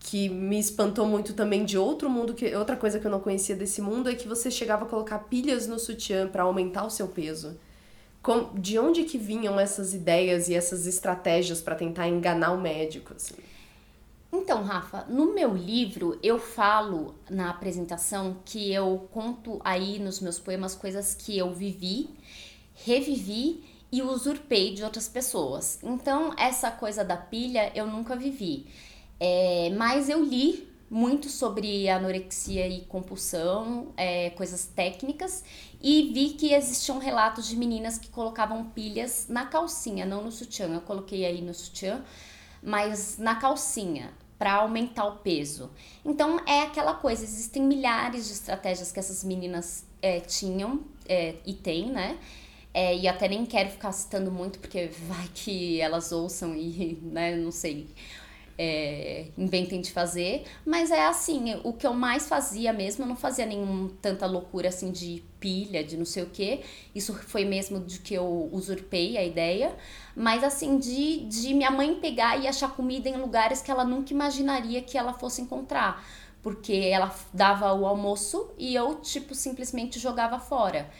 [0.00, 3.56] que me espantou muito também de outro mundo, que outra coisa que eu não conhecia
[3.56, 7.08] desse mundo é que você chegava a colocar pilhas no sutiã para aumentar o seu
[7.08, 7.58] peso.
[8.22, 13.14] com, de onde que vinham essas ideias e essas estratégias para tentar enganar o médico?
[13.14, 13.34] Assim?
[14.32, 20.38] Então, Rafa, no meu livro eu falo na apresentação que eu conto aí nos meus
[20.38, 22.10] poemas coisas que eu vivi,
[22.74, 25.78] revivi e usurpei de outras pessoas.
[25.82, 28.66] Então, essa coisa da pilha eu nunca vivi.
[29.20, 35.44] É, mas eu li muito sobre anorexia e compulsão, é, coisas técnicas,
[35.82, 40.66] e vi que existiam relatos de meninas que colocavam pilhas na calcinha, não no sutiã.
[40.66, 42.02] Eu coloquei aí no sutiã,
[42.62, 45.70] mas na calcinha para aumentar o peso.
[46.04, 51.52] Então é aquela coisa, existem milhares de estratégias que essas meninas é, tinham é, e
[51.52, 52.18] têm, né?
[52.72, 57.34] É, e até nem quero ficar citando muito, porque vai que elas ouçam e, né,
[57.36, 57.88] não sei
[58.58, 63.14] é, inventem de fazer, mas é assim, o que eu mais fazia mesmo, eu não
[63.14, 67.78] fazia nenhum tanta loucura assim de pilha, de não sei o que, isso foi mesmo
[67.78, 69.76] de que eu usurpei a ideia,
[70.16, 74.12] mas assim, de, de minha mãe pegar e achar comida em lugares que ela nunca
[74.12, 76.04] imaginaria que ela fosse encontrar,
[76.42, 80.90] porque ela dava o almoço e eu, tipo, simplesmente jogava fora.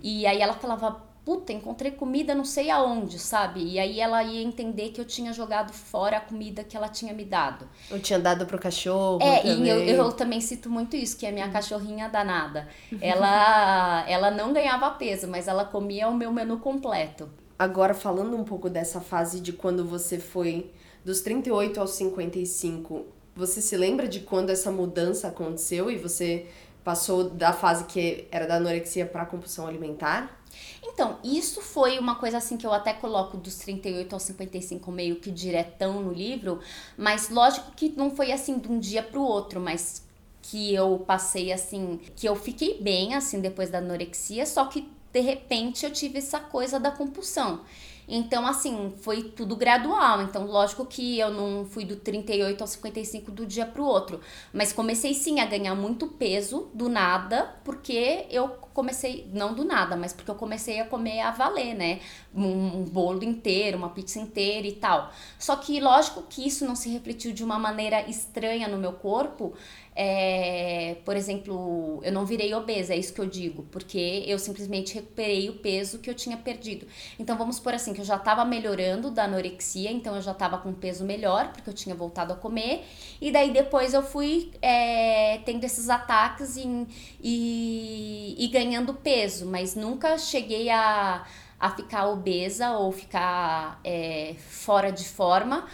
[0.00, 3.62] E aí ela falava, puta, encontrei comida não sei aonde, sabe?
[3.62, 7.12] E aí ela ia entender que eu tinha jogado fora a comida que ela tinha
[7.12, 7.68] me dado.
[7.90, 9.18] Eu tinha dado pro cachorro.
[9.20, 9.64] É, também.
[9.64, 12.66] e eu, eu também cito muito isso, que a minha cachorrinha danada.
[12.98, 17.28] Ela, ela não ganhava peso, mas ela comia o meu menu completo.
[17.58, 20.72] Agora, falando um pouco dessa fase de quando você foi
[21.04, 23.04] dos 38 aos 55,
[23.36, 26.46] você se lembra de quando essa mudança aconteceu e você
[26.82, 30.37] passou da fase que era da anorexia para compulsão alimentar?
[30.82, 35.16] Então, isso foi uma coisa assim que eu até coloco dos 38 aos 55 meio
[35.16, 36.60] que diretão no livro,
[36.96, 40.06] mas lógico que não foi assim de um dia pro outro, mas
[40.42, 45.20] que eu passei assim, que eu fiquei bem assim depois da anorexia, só que de
[45.20, 47.60] repente eu tive essa coisa da compulsão.
[48.08, 50.22] Então, assim, foi tudo gradual.
[50.22, 54.20] Então, lógico que eu não fui do 38 ao 55 do dia pro outro.
[54.50, 59.96] Mas comecei sim a ganhar muito peso do nada, porque eu comecei, não do nada,
[59.96, 62.00] mas porque eu comecei a comer a valer, né?
[62.34, 65.12] Um, um bolo inteiro, uma pizza inteira e tal.
[65.38, 69.52] Só que, lógico que isso não se refletiu de uma maneira estranha no meu corpo.
[70.00, 74.94] É, por exemplo, eu não virei obesa, é isso que eu digo, porque eu simplesmente
[74.94, 76.86] recuperei o peso que eu tinha perdido.
[77.18, 80.56] Então vamos por assim, que eu já estava melhorando da anorexia, então eu já estava
[80.58, 82.84] com peso melhor, porque eu tinha voltado a comer,
[83.20, 86.86] e daí depois eu fui é, tendo esses ataques e,
[87.20, 91.26] e, e ganhando peso, mas nunca cheguei a,
[91.58, 95.66] a ficar obesa ou ficar é, fora de forma,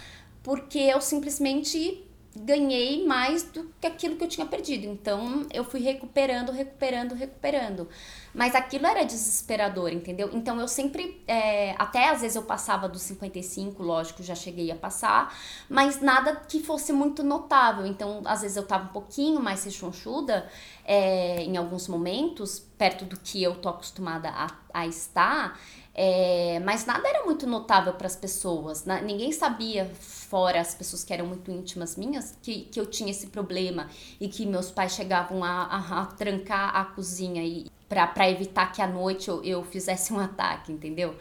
[0.42, 2.03] porque eu simplesmente
[2.36, 4.86] ganhei mais do que aquilo que eu tinha perdido.
[4.86, 7.88] Então eu fui recuperando, recuperando, recuperando.
[8.34, 10.30] Mas aquilo era desesperador, entendeu?
[10.32, 14.74] Então eu sempre, é, até às vezes eu passava dos 55, lógico, já cheguei a
[14.74, 15.32] passar,
[15.68, 17.86] mas nada que fosse muito notável.
[17.86, 20.50] Então às vezes eu tava um pouquinho mais rechonchuda
[20.84, 25.58] é, em alguns momentos, perto do que eu tô acostumada a, a estar.
[25.96, 28.84] É, mas nada era muito notável para as pessoas.
[28.84, 29.00] Né?
[29.02, 33.28] Ninguém sabia, fora as pessoas que eram muito íntimas minhas, que, que eu tinha esse
[33.28, 33.88] problema
[34.20, 37.42] e que meus pais chegavam a, a, a trancar a cozinha
[37.88, 41.14] para evitar que à noite eu, eu fizesse um ataque, entendeu?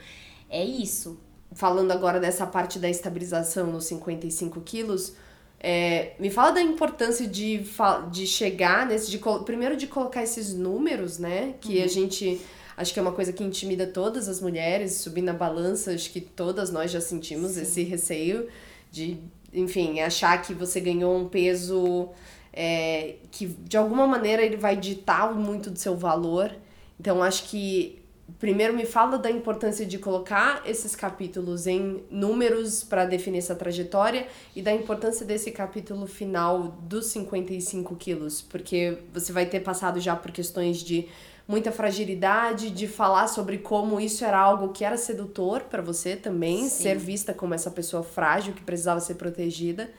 [0.49, 1.19] É isso.
[1.53, 5.13] Falando agora dessa parte da estabilização nos 55 quilos,
[5.59, 7.63] é, me fala da importância de,
[8.11, 9.11] de chegar nesse.
[9.11, 11.53] De, primeiro de colocar esses números, né?
[11.61, 11.83] Que uhum.
[11.83, 12.41] a gente
[12.75, 16.21] Acho que é uma coisa que intimida todas as mulheres, subir na balança, acho que
[16.21, 17.61] todas nós já sentimos Sim.
[17.61, 18.47] esse receio
[18.91, 19.17] de,
[19.53, 22.09] enfim, achar que você ganhou um peso
[22.53, 26.51] é, que de alguma maneira ele vai ditar muito do seu valor.
[26.99, 28.03] Então acho que
[28.39, 34.27] primeiro me fala da importância de colocar esses capítulos em números para definir essa trajetória
[34.55, 40.15] e da importância desse capítulo final dos 55 quilos, porque você vai ter passado já
[40.15, 41.07] por questões de
[41.47, 46.63] muita fragilidade, de falar sobre como isso era algo que era sedutor para você também,
[46.63, 46.83] Sim.
[46.83, 49.91] ser vista como essa pessoa frágil que precisava ser protegida.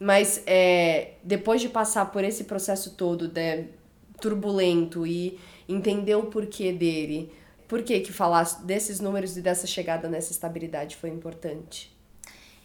[0.00, 3.66] Mas é, depois de passar por esse processo todo né,
[4.20, 5.38] turbulento e
[5.68, 7.32] entender o porquê dele,
[7.66, 11.94] por que que falar desses números e dessa chegada nessa estabilidade foi importante?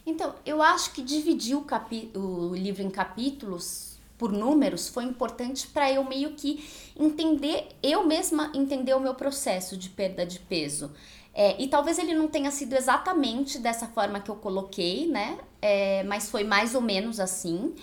[0.06, 5.66] Então, eu acho que dividir o, capi o livro em capítulos por números foi importante
[5.66, 6.64] para eu meio que
[6.98, 10.92] entender, eu mesma entender o meu processo de perda de peso.
[11.34, 15.36] É, e talvez ele não tenha sido exatamente dessa forma que eu coloquei, né?
[15.60, 17.74] É, mas foi mais ou menos assim.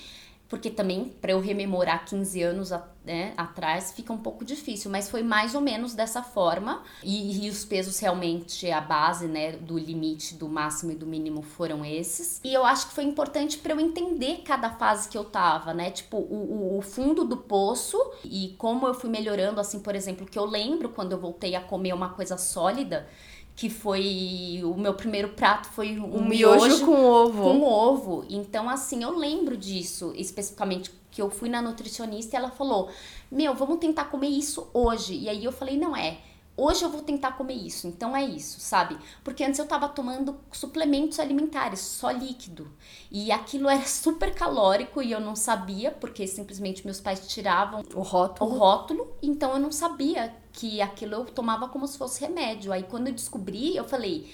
[0.52, 2.72] Porque também para eu rememorar 15 anos
[3.06, 6.84] né, atrás fica um pouco difícil, mas foi mais ou menos dessa forma.
[7.02, 11.42] E, e, os pesos realmente a base né, do limite do máximo e do mínimo
[11.42, 12.42] foram esses.
[12.44, 15.90] E eu acho que foi importante para eu entender cada fase que eu tava, né,
[15.90, 20.38] tipo o, o, fundo do poço e como eu fui melhorando, assim, por exemplo, que
[20.38, 23.08] eu lembro quando eu voltei a comer uma coisa sólida
[23.56, 27.44] que foi o meu primeiro prato foi um, um miojo, miojo, com ovo.
[27.44, 28.26] Com ovo.
[28.30, 32.90] Então assim, eu lembro disso, especificamente que eu fui na nutricionista e ela falou:
[33.32, 35.16] "Meu, vamos tentar comer isso hoje".
[35.16, 36.18] E aí eu falei: "Não é.
[36.58, 38.98] Hoje eu vou tentar comer isso, então é isso, sabe?
[39.24, 42.70] Porque antes eu tava tomando suplementos alimentares, só líquido.
[43.10, 48.02] E aquilo era super calórico e eu não sabia, porque simplesmente meus pais tiravam o
[48.02, 48.52] rótulo.
[48.52, 52.72] O rótulo, então eu não sabia que aquilo eu tomava como se fosse remédio.
[52.72, 54.30] Aí quando eu descobri, eu falei: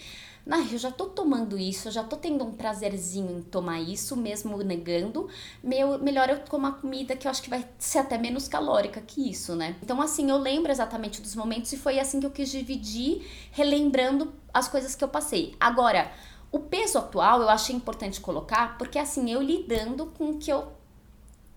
[0.49, 4.15] ah, eu já tô tomando isso, eu já tô tendo um prazerzinho em tomar isso,
[4.15, 5.28] mesmo negando.
[5.61, 9.30] Meu, melhor eu tomar comida que eu acho que vai ser até menos calórica que
[9.30, 9.76] isso, né?
[9.84, 14.34] Então, assim, eu lembro exatamente dos momentos e foi assim que eu quis dividir, relembrando
[14.53, 15.53] as coisas que eu passei.
[15.59, 16.11] Agora,
[16.49, 20.77] o peso atual eu achei importante colocar, porque assim, eu lidando com o que eu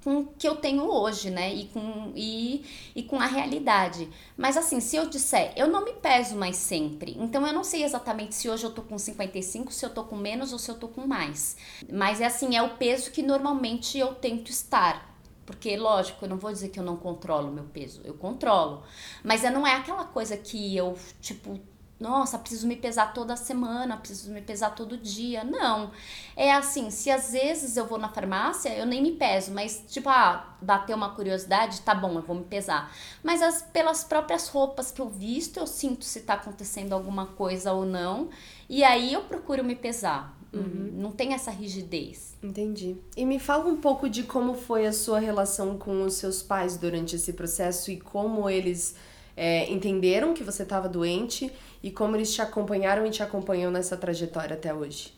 [0.02, 1.52] com o que eu tenho hoje, né?
[1.54, 4.08] E com, e, e com a realidade.
[4.36, 7.16] Mas assim, se eu disser, eu não me peso mais sempre.
[7.18, 10.16] Então eu não sei exatamente se hoje eu tô com 55, se eu tô com
[10.16, 11.56] menos ou se eu tô com mais.
[11.92, 15.10] Mas é assim, é o peso que normalmente eu tento estar.
[15.44, 18.84] Porque, lógico, eu não vou dizer que eu não controlo meu peso, eu controlo.
[19.24, 21.58] Mas não é aquela coisa que eu, tipo,
[22.00, 25.44] nossa, preciso me pesar toda semana, preciso me pesar todo dia.
[25.44, 25.90] Não.
[26.34, 30.08] É assim, se às vezes eu vou na farmácia, eu nem me peso, mas tipo,
[30.08, 32.90] ah, bater uma curiosidade, tá bom, eu vou me pesar.
[33.22, 37.72] Mas as, pelas próprias roupas que eu visto, eu sinto se tá acontecendo alguma coisa
[37.72, 38.30] ou não.
[38.66, 40.34] E aí eu procuro me pesar.
[40.54, 40.92] Uhum.
[40.94, 42.34] Não tem essa rigidez.
[42.42, 42.96] Entendi.
[43.14, 46.78] E me fala um pouco de como foi a sua relação com os seus pais
[46.78, 48.96] durante esse processo e como eles
[49.36, 51.52] é, entenderam que você estava doente
[51.82, 55.14] e como eles te acompanharam e te acompanham nessa trajetória até hoje?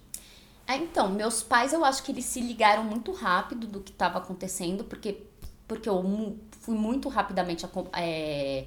[0.67, 4.19] É, então, meus pais, eu acho que eles se ligaram muito rápido do que estava
[4.19, 5.23] acontecendo, porque,
[5.67, 8.67] porque eu fui muito rapidamente é,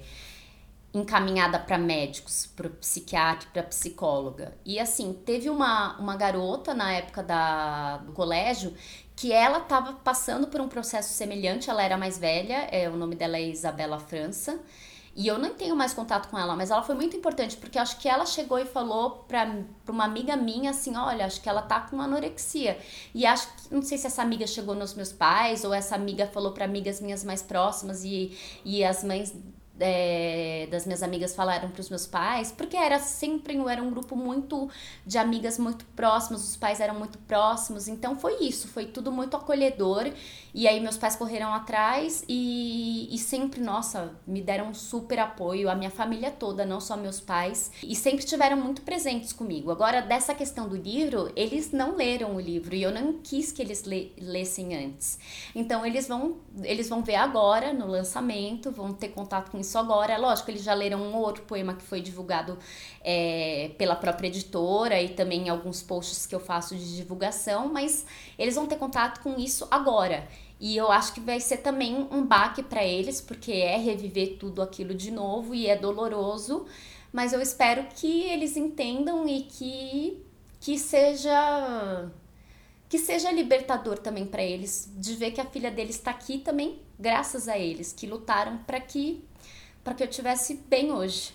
[0.92, 4.56] encaminhada para médicos, para psiquiatra, para psicóloga.
[4.64, 8.74] E assim, teve uma, uma garota na época da, do colégio
[9.14, 13.16] que ela estava passando por um processo semelhante, ela era mais velha, é, o nome
[13.16, 14.60] dela é Isabela França.
[15.16, 17.98] E eu não tenho mais contato com ela, mas ela foi muito importante, porque acho
[17.98, 19.46] que ela chegou e falou pra,
[19.82, 22.78] pra uma amiga minha assim: olha, acho que ela tá com anorexia.
[23.14, 26.26] E acho que, não sei se essa amiga chegou nos meus pais, ou essa amiga
[26.26, 29.34] falou para amigas minhas mais próximas, e, e as mães
[29.78, 34.16] é, das minhas amigas falaram para os meus pais, porque era sempre era um grupo
[34.16, 34.68] muito
[35.04, 39.36] de amigas muito próximas, os pais eram muito próximos, então foi isso, foi tudo muito
[39.36, 40.10] acolhedor.
[40.54, 45.74] E aí meus pais correram atrás e, e sempre, nossa, me deram super apoio, a
[45.74, 49.70] minha família toda, não só meus pais, e sempre tiveram muito presentes comigo.
[49.70, 53.60] Agora, dessa questão do livro, eles não leram o livro e eu não quis que
[53.60, 55.18] eles le lessem antes.
[55.54, 60.16] Então eles vão, eles vão ver agora no lançamento, vão ter contato com isso agora.
[60.16, 62.58] Lógico, eles já leram um outro poema que foi divulgado
[63.02, 68.06] é, pela própria editora e também alguns posts que eu faço de divulgação, mas
[68.38, 70.26] eles vão ter contato com isso agora.
[70.58, 74.62] E eu acho que vai ser também um baque para eles, porque é reviver tudo
[74.62, 76.66] aquilo de novo e é doloroso,
[77.12, 80.22] mas eu espero que eles entendam e que
[80.58, 82.10] que seja
[82.88, 86.80] que seja libertador também para eles de ver que a filha deles está aqui também
[86.98, 89.22] graças a eles que lutaram para que
[89.86, 91.32] para que eu tivesse bem hoje.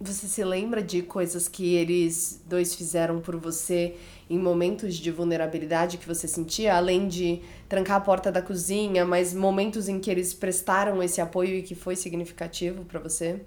[0.00, 3.94] Você se lembra de coisas que eles dois fizeram por você
[4.30, 9.34] em momentos de vulnerabilidade que você sentia, além de trancar a porta da cozinha, mas
[9.34, 13.44] momentos em que eles prestaram esse apoio e que foi significativo para você?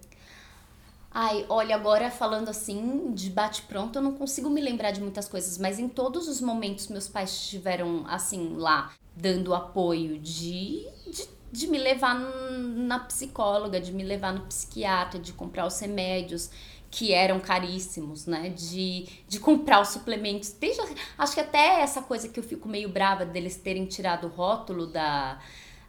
[1.10, 5.58] Ai, olha, agora falando assim, de bate-pronto, eu não consigo me lembrar de muitas coisas,
[5.58, 11.68] mas em todos os momentos meus pais estiveram, assim, lá, dando apoio de, de de
[11.68, 16.50] me levar na psicóloga, de me levar no psiquiatra, de comprar os remédios
[16.90, 18.50] que eram caríssimos, né?
[18.50, 20.52] De, de comprar os suplementos.
[20.52, 20.82] Desde,
[21.16, 24.88] acho que até essa coisa que eu fico meio brava deles terem tirado o rótulo
[24.88, 25.40] da,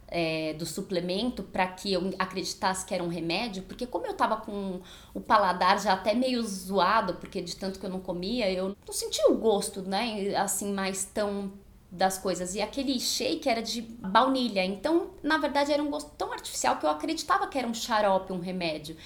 [0.09, 4.37] é, do suplemento para que eu acreditasse que era um remédio, porque como eu tava
[4.37, 4.83] com
[5.15, 8.93] o paladar já até meio zoado, porque de tanto que eu não comia, eu não
[8.93, 10.37] sentia o gosto, né?
[10.37, 11.51] Assim, mais tão
[11.95, 12.55] das coisas.
[12.55, 14.65] E aquele shake era de baunilha.
[14.65, 18.33] Então, na verdade, era um gosto tão artificial que eu acreditava que era um xarope,
[18.33, 18.97] um remédio.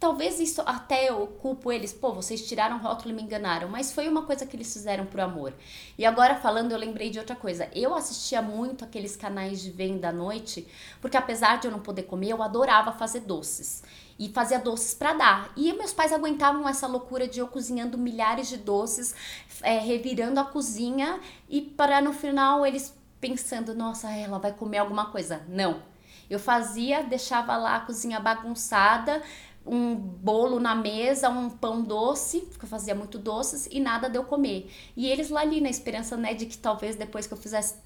[0.00, 3.90] Talvez isso até eu culpo eles, pô, vocês tiraram o rótulo e me enganaram, mas
[3.92, 5.52] foi uma coisa que eles fizeram por amor.
[5.98, 7.68] E agora falando, eu lembrei de outra coisa.
[7.74, 10.68] Eu assistia muito aqueles canais de venda à noite,
[11.00, 13.82] porque apesar de eu não poder comer, eu adorava fazer doces.
[14.16, 15.52] E fazia doces para dar.
[15.56, 19.16] E meus pais aguentavam essa loucura de eu cozinhando milhares de doces,
[19.62, 21.18] é, revirando a cozinha
[21.48, 25.42] e para no final eles pensando, nossa, ela vai comer alguma coisa.
[25.48, 25.82] Não.
[26.28, 29.22] Eu fazia, deixava lá a cozinha bagunçada,
[29.68, 34.24] um bolo na mesa, um pão doce, porque eu fazia muito doces, e nada deu
[34.24, 34.70] comer.
[34.96, 37.76] E eles lá ali na esperança, né, de que talvez depois que eu fizesse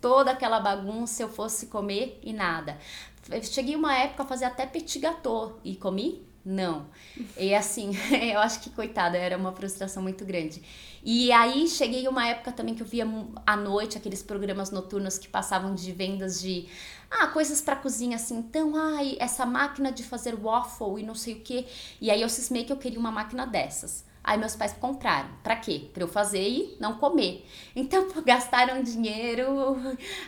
[0.00, 2.76] toda aquela bagunça eu fosse comer e nada.
[3.30, 6.86] Eu cheguei uma época a fazer até petit gâteau e comi não.
[7.36, 7.92] E assim,
[8.32, 10.62] eu acho que, coitada, era uma frustração muito grande.
[11.04, 13.06] E aí cheguei uma época também que eu via
[13.46, 16.68] à noite aqueles programas noturnos que passavam de vendas de
[17.10, 18.38] ah, coisas para cozinha assim.
[18.38, 21.66] Então, ai, essa máquina de fazer waffle e não sei o que.
[22.00, 24.04] E aí eu cismei que eu queria uma máquina dessas.
[24.24, 25.30] Aí meus pais compraram.
[25.42, 25.90] Para quê?
[25.92, 27.46] Para eu fazer e não comer.
[27.74, 29.76] Então, gastaram dinheiro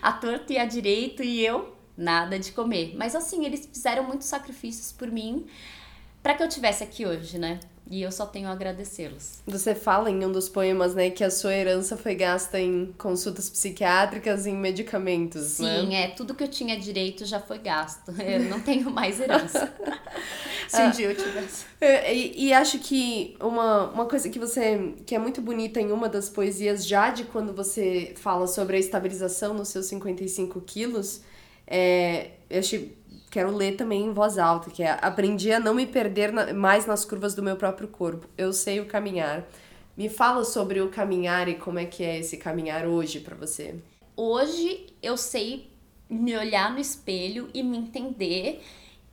[0.02, 2.94] à torta e à direito e eu nada de comer.
[2.96, 5.46] Mas assim, eles fizeram muitos sacrifícios por mim
[6.24, 7.60] para que eu tivesse aqui hoje, né?
[7.90, 9.42] E eu só tenho a agradecê-los.
[9.46, 13.50] Você fala em um dos poemas, né, que a sua herança foi gasta em consultas
[13.50, 15.80] psiquiátricas e em medicamentos, Sim, né?
[15.80, 16.08] Sim, é.
[16.08, 18.10] Tudo que eu tinha direito já foi gasto.
[18.18, 19.70] Eu não tenho mais herança.
[20.66, 21.66] Se um dia eu tivesse.
[21.78, 25.92] É, e, e, acho que uma, uma coisa que você que é muito bonita em
[25.92, 31.20] uma das poesias, já de quando você fala sobre a estabilização nos seus 55 quilos,
[31.66, 32.96] é, eu achei
[33.34, 36.86] quero ler também em voz alta, que é aprendi a não me perder na, mais
[36.86, 38.28] nas curvas do meu próprio corpo.
[38.38, 39.44] Eu sei o caminhar.
[39.96, 43.74] Me fala sobre o caminhar e como é que é esse caminhar hoje para você.
[44.16, 45.68] Hoje eu sei
[46.08, 48.62] me olhar no espelho e me entender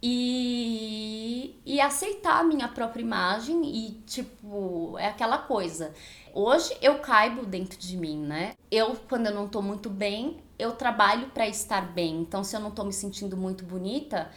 [0.03, 5.95] e, e aceitar a minha própria imagem e tipo, é aquela coisa.
[6.31, 8.53] Hoje eu caibo dentro de mim, né?
[8.69, 12.21] Eu, quando eu não tô muito bem, eu trabalho para estar bem.
[12.21, 14.29] Então, se eu não tô me sentindo muito bonita,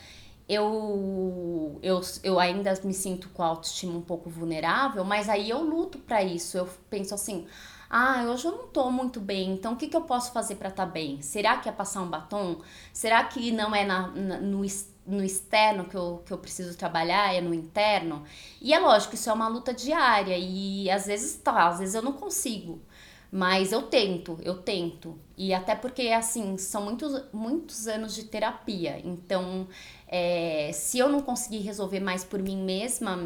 [0.48, 5.62] eu, eu, eu ainda me sinto com a autoestima um pouco vulnerável, mas aí eu
[5.62, 6.56] luto para isso.
[6.56, 7.46] Eu penso assim:
[7.90, 10.68] ah, hoje eu não tô muito bem, então o que, que eu posso fazer para
[10.70, 11.20] estar tá bem?
[11.22, 12.60] Será que é passar um batom?
[12.92, 14.64] Será que não é na, na no
[15.06, 18.24] no externo que eu, que eu preciso trabalhar, é no interno.
[18.60, 22.02] E é lógico, isso é uma luta diária e às vezes tá, às vezes eu
[22.02, 22.80] não consigo.
[23.36, 25.18] Mas eu tento, eu tento.
[25.36, 29.00] E até porque, assim, são muitos, muitos anos de terapia.
[29.04, 29.66] Então,
[30.06, 33.18] é, se eu não conseguir resolver mais por mim mesma,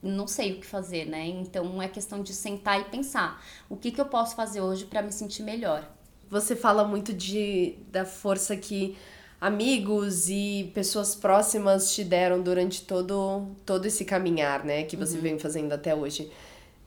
[0.00, 1.26] não sei o que fazer, né?
[1.26, 3.44] Então, é questão de sentar e pensar.
[3.68, 5.84] O que, que eu posso fazer hoje para me sentir melhor?
[6.30, 8.96] Você fala muito de, da força que
[9.40, 14.84] amigos e pessoas próximas te deram durante todo, todo esse caminhar, né?
[14.84, 15.22] Que você uhum.
[15.22, 16.30] vem fazendo até hoje.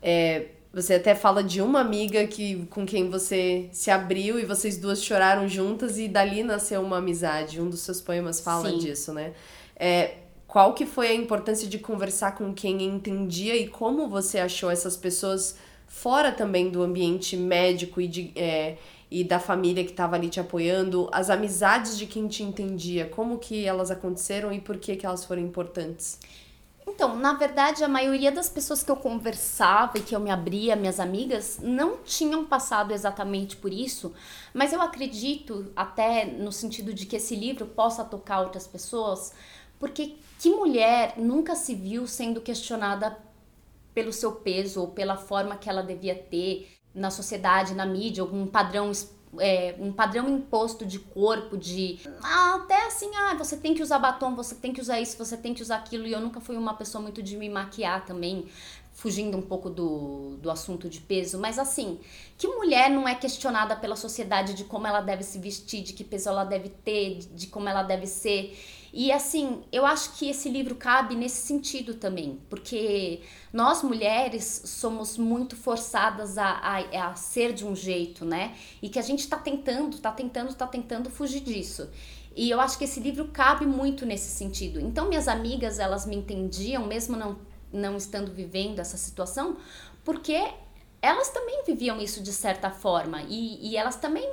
[0.01, 4.75] É, você até fala de uma amiga que, com quem você se abriu e vocês
[4.75, 7.61] duas choraram juntas e dali nasceu uma amizade.
[7.61, 8.79] Um dos seus poemas fala Sim.
[8.79, 9.33] disso, né?
[9.75, 10.15] É,
[10.47, 14.97] qual que foi a importância de conversar com quem entendia e como você achou essas
[14.97, 15.57] pessoas
[15.87, 18.77] fora também do ambiente médico e de, é,
[19.11, 23.37] e da família que estava ali te apoiando, as amizades de quem te entendia, como
[23.37, 26.19] que elas aconteceram e por que que elas foram importantes?
[26.85, 30.75] Então, na verdade, a maioria das pessoas que eu conversava e que eu me abria,
[30.75, 34.13] minhas amigas, não tinham passado exatamente por isso,
[34.53, 39.33] mas eu acredito, até no sentido de que esse livro possa tocar outras pessoas,
[39.79, 43.17] porque que mulher nunca se viu sendo questionada
[43.93, 46.67] pelo seu peso ou pela forma que ela devia ter?
[46.93, 48.91] na sociedade, na mídia, algum padrão
[49.39, 54.35] é, um padrão imposto de corpo, de até assim, ah, você tem que usar batom,
[54.35, 56.05] você tem que usar isso, você tem que usar aquilo.
[56.07, 58.47] E eu nunca fui uma pessoa muito de me maquiar também,
[58.93, 61.39] fugindo um pouco do, do assunto de peso.
[61.39, 61.99] Mas assim,
[62.37, 66.03] que mulher não é questionada pela sociedade de como ela deve se vestir, de que
[66.03, 68.57] peso ela deve ter, de, como ela deve ser.
[68.93, 73.21] E assim, eu acho que esse livro cabe nesse sentido também, porque
[73.51, 78.55] nós mulheres somos muito forçadas a, a, a ser de um jeito, né?
[78.83, 81.89] E que a gente tá tentando, tá tentando, tá tentando fugir disso.
[82.35, 84.79] E eu acho que esse livro cabe muito nesse sentido.
[84.79, 87.37] Então, minhas amigas, elas me entendiam, mesmo não,
[87.73, 89.57] não estando vivendo essa situação,
[90.03, 90.39] porque
[91.01, 93.21] elas também viviam isso de certa forma.
[93.23, 94.25] E, e elas também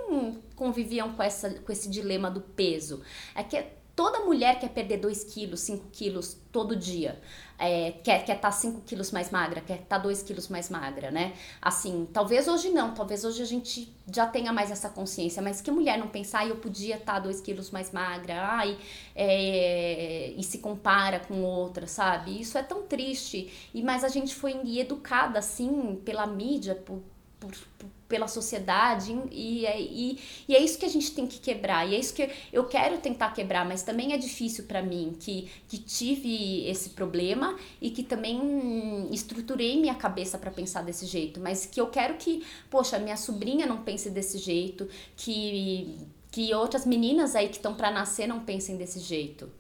[0.54, 3.02] conviviam com, essa, com esse dilema do peso.
[3.34, 3.64] É que
[3.94, 7.20] toda mulher quer perder 2 quilos, 5 quilos todo dia.
[7.58, 11.10] É, quer estar tá 5 quilos mais magra, quer estar tá 2 quilos mais magra,
[11.10, 11.34] né?
[11.60, 15.70] Assim, talvez hoje não, talvez hoje a gente já tenha mais essa consciência, mas que
[15.70, 18.78] mulher não pensar, ah, eu podia estar tá 2 quilos mais magra, ai,
[19.14, 22.40] é, e se compara com outra, sabe?
[22.40, 27.02] Isso é tão triste, e mas a gente foi educada assim pela mídia, por,
[27.40, 30.18] por, por pela sociedade e, é, e,
[30.48, 32.98] e, é isso que a gente tem que quebrar e é isso que eu quero
[32.98, 38.02] tentar quebrar mas também é difícil para mim que, que tive esse problema e que
[38.02, 43.16] também estruturei minha cabeça para pensar desse jeito mas que eu quero que poxa minha
[43.16, 45.96] sobrinha não pense desse jeito que
[46.32, 49.50] que outras meninas aí que estão para nascer não pensem desse jeito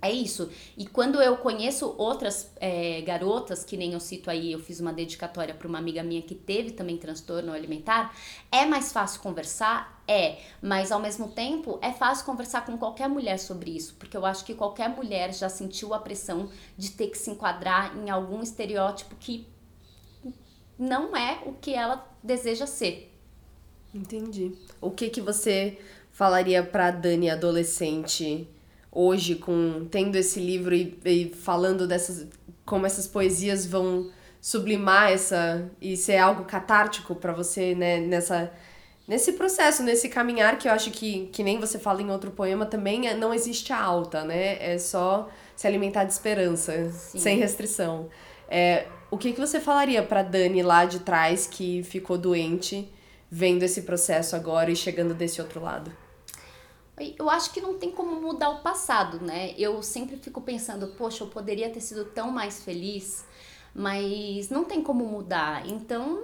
[0.00, 0.50] é isso.
[0.76, 4.92] E quando eu conheço outras é, garotas, que nem eu cito aí, eu fiz uma
[4.92, 8.14] dedicatória para uma amiga minha que teve também transtorno alimentar,
[8.50, 10.02] é mais fácil conversar?
[10.06, 14.26] É, mas ao mesmo tempo é fácil conversar com qualquer mulher sobre isso, porque eu
[14.26, 18.42] acho que qualquer mulher já sentiu a pressão de ter que se enquadrar em algum
[18.42, 19.46] estereótipo que
[20.76, 23.12] não é o que ela deseja ser.
[23.94, 24.52] Entendi.
[24.80, 25.78] O que que você
[26.10, 28.48] falaria para Dani adolescente?
[28.92, 32.26] Hoje com tendo esse livro e, e, falando dessas
[32.64, 34.10] como essas poesias vão
[34.40, 38.52] sublimar essa e ser algo catártico para você né, nessa
[39.06, 42.66] nesse processo nesse caminhar que eu acho que que nem você fala em outro poema
[42.66, 44.72] também é, não existe a alta né?
[44.72, 47.18] É só se alimentar de esperança Sim.
[47.18, 48.08] sem restrição.
[48.48, 52.90] É, o que que você falaria para Dani lá de trás que ficou doente
[53.30, 55.92] vendo esse processo agora e chegando desse outro lado
[57.18, 59.54] eu acho que não tem como mudar o passado, né?
[59.56, 63.24] Eu sempre fico pensando, poxa, eu poderia ter sido tão mais feliz,
[63.74, 65.66] mas não tem como mudar.
[65.68, 66.22] Então,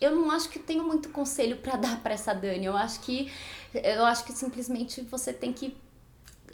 [0.00, 2.66] eu não acho que tenho muito conselho para dar para essa Dani.
[2.66, 3.30] Eu acho que
[3.74, 5.76] eu acho que simplesmente você tem que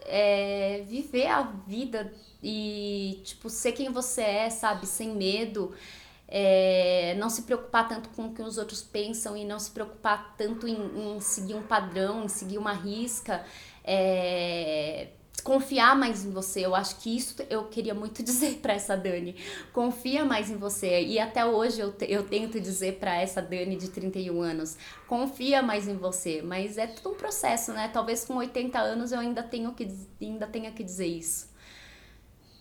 [0.06, 2.12] é, viver a vida
[2.42, 5.72] e tipo ser quem você é, sabe, sem medo
[6.28, 10.34] é, não se preocupar tanto com o que os outros pensam e não se preocupar
[10.36, 13.44] tanto em, em seguir um padrão, em seguir uma risca.
[13.84, 15.08] É,
[15.44, 16.64] confiar mais em você.
[16.64, 19.36] Eu acho que isso eu queria muito dizer para essa Dani.
[19.72, 21.02] Confia mais em você.
[21.02, 25.86] E até hoje eu, eu tento dizer para essa Dani de 31 anos: confia mais
[25.86, 26.42] em você.
[26.42, 27.88] Mas é tudo um processo, né?
[27.92, 29.86] Talvez com 80 anos eu ainda tenho que,
[30.20, 31.53] ainda tenha que dizer isso.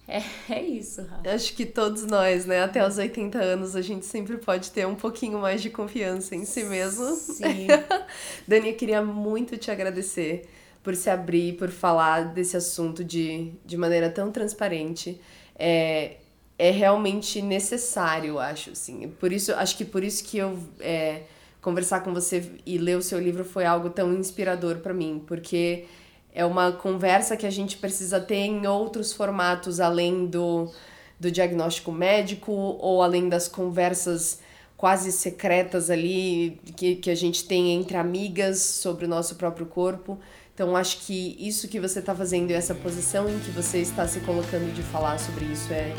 [0.07, 1.29] É, é isso, Rafa.
[1.29, 2.61] Acho que todos nós, né?
[2.61, 6.45] Até os 80 anos, a gente sempre pode ter um pouquinho mais de confiança em
[6.45, 7.15] si mesmo.
[7.15, 7.67] Sim.
[8.47, 10.49] Dani, eu queria muito te agradecer
[10.83, 15.19] por se abrir, por falar desse assunto de, de maneira tão transparente.
[15.57, 16.17] É,
[16.59, 19.07] é realmente necessário, acho, assim.
[19.19, 21.21] Por isso, acho que por isso que eu é,
[21.61, 25.85] conversar com você e ler o seu livro foi algo tão inspirador para mim, porque
[26.33, 30.71] é uma conversa que a gente precisa ter em outros formatos além do,
[31.19, 34.39] do diagnóstico médico ou além das conversas
[34.75, 40.19] quase secretas ali que, que a gente tem entre amigas sobre o nosso próprio corpo.
[40.53, 44.07] Então, acho que isso que você está fazendo e essa posição em que você está
[44.07, 45.95] se colocando de falar sobre isso é,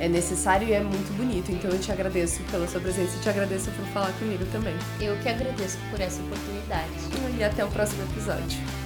[0.00, 1.52] é necessário e é muito bonito.
[1.52, 4.74] Então, eu te agradeço pela sua presença e te agradeço por falar comigo também.
[5.00, 6.90] Eu que agradeço por essa oportunidade.
[7.38, 8.83] E até o próximo episódio.